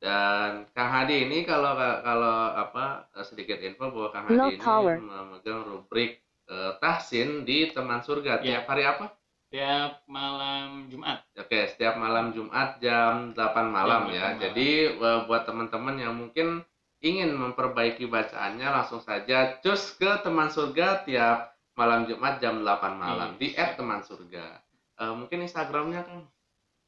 Dan 0.00 0.64
Kang 0.72 0.88
Hadi 0.90 1.28
ini 1.28 1.44
kalau 1.44 1.76
kalau 1.76 2.56
apa 2.56 3.04
eh, 3.12 3.20
sedikit 3.22 3.60
info 3.60 3.92
bahwa 3.92 4.08
Kang 4.10 4.24
Hadi 4.26 4.56
ini 4.56 4.64
tower. 4.64 4.96
memegang 4.96 5.60
rubrik 5.62 6.24
eh, 6.48 6.72
tahsin 6.80 7.44
di 7.44 7.68
teman 7.68 8.00
surga 8.00 8.40
Iya. 8.40 8.64
tiap 8.64 8.64
hari 8.66 8.88
apa? 8.88 9.06
Tiap 9.50 10.06
malam 10.06 10.88
Jumat. 10.88 11.26
Oke, 11.34 11.68
setiap 11.68 11.98
malam 11.98 12.30
Jumat 12.30 12.78
jam 12.78 13.34
8 13.34 13.66
malam 13.68 14.08
Jam 14.08 14.14
ya. 14.14 14.20
8 14.24 14.32
malam. 14.32 14.40
Jadi 14.40 14.68
eh, 14.96 15.20
buat 15.28 15.42
teman-teman 15.44 15.96
yang 15.96 16.14
mungkin 16.16 16.64
ingin 17.00 17.32
memperbaiki 17.32 18.04
bacaannya 18.06 18.66
langsung 18.66 19.00
saja 19.00 19.56
cus 19.58 19.96
ke 19.96 20.20
teman 20.20 20.48
surga 20.48 21.04
tiap 21.04 21.38
malam 21.74 22.04
Jumat 22.04 22.40
jam 22.40 22.60
8 22.60 22.96
malam 22.96 23.36
di 23.36 23.52
Iya. 23.52 23.76
@teman 23.76 24.00
surga. 24.00 24.64
Eh, 24.96 25.12
mungkin 25.12 25.44
Instagramnya 25.44 26.04
kan? 26.04 26.24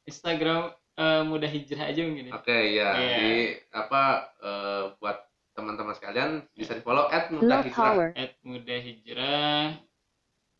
Instagram 0.03 0.73
eh, 0.95 1.23
mudah 1.23 1.49
hijrah 1.49 1.85
aja 1.89 2.01
mungkin 2.03 2.29
ya. 2.29 2.33
Oke 2.35 2.59
ya 2.73 2.91
Iya. 2.93 3.17
di 3.17 3.31
apa 3.71 4.03
eh, 4.39 4.85
buat 4.97 5.19
teman-teman 5.53 5.93
sekalian 5.93 6.31
bisa 6.53 6.73
di 6.73 6.81
follow. 6.81 7.09
At 7.09 7.29
mudah 7.29 7.61
hijrah 8.81 9.77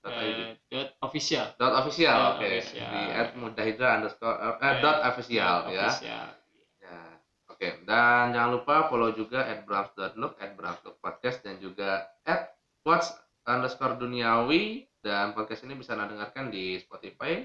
dot 0.03 0.13
ID. 0.13 0.41
eh, 0.43 0.53
dot 0.67 0.89
official. 1.01 1.47
dot 1.57 1.75
official 1.79 2.11
Dot 2.13 2.29
oke 2.37 2.47
official. 2.49 2.91
di 2.91 3.03
@mudahijrah 3.39 3.91
underscore 3.97 4.37
eh, 4.37 4.55
Ya, 4.59 4.71
dot 4.81 4.99
official 5.07 5.57
Dot 5.63 5.71
ya 5.71 5.87
official. 5.87 6.27
Ya, 6.83 6.99
oke. 7.49 7.69
Dan 7.87 8.25
jangan 8.35 8.51
lupa 8.51 8.75
follow 8.87 9.15
juga 9.15 9.47
at 9.47 9.63
browns.look, 9.63 10.35
at 10.37 10.51
browns.look 10.53 10.99
podcast 10.99 11.41
dan 11.41 11.57
juga 11.57 12.11
at 12.27 12.51
watch 12.83 13.07
underscore 13.47 13.95
duniawi 13.97 14.87
dan 14.99 15.35
podcast 15.35 15.63
ini 15.63 15.75
bisa 15.75 15.95
anda 15.95 16.07
dengarkan 16.07 16.51
di 16.51 16.79
Spotify, 16.79 17.43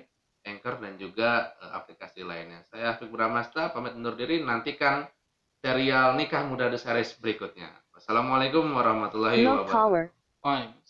Anchor 0.48 0.80
dan 0.80 0.96
juga 0.96 1.54
eh, 1.60 1.72
aplikasi 1.76 2.24
lainnya. 2.24 2.64
Saya 2.72 2.96
Afik 2.96 3.12
Bramasta 3.12 3.70
pamit 3.76 3.94
undur 3.94 4.16
diri. 4.16 4.40
Nantikan 4.40 5.06
serial 5.60 6.16
Nikah 6.16 6.48
Muda 6.48 6.72
The 6.72 6.80
Series 6.80 7.20
berikutnya. 7.20 7.68
Wassalamualaikum 7.94 8.64
warahmatullahi 8.72 9.44
wabarakatuh. 9.68 10.87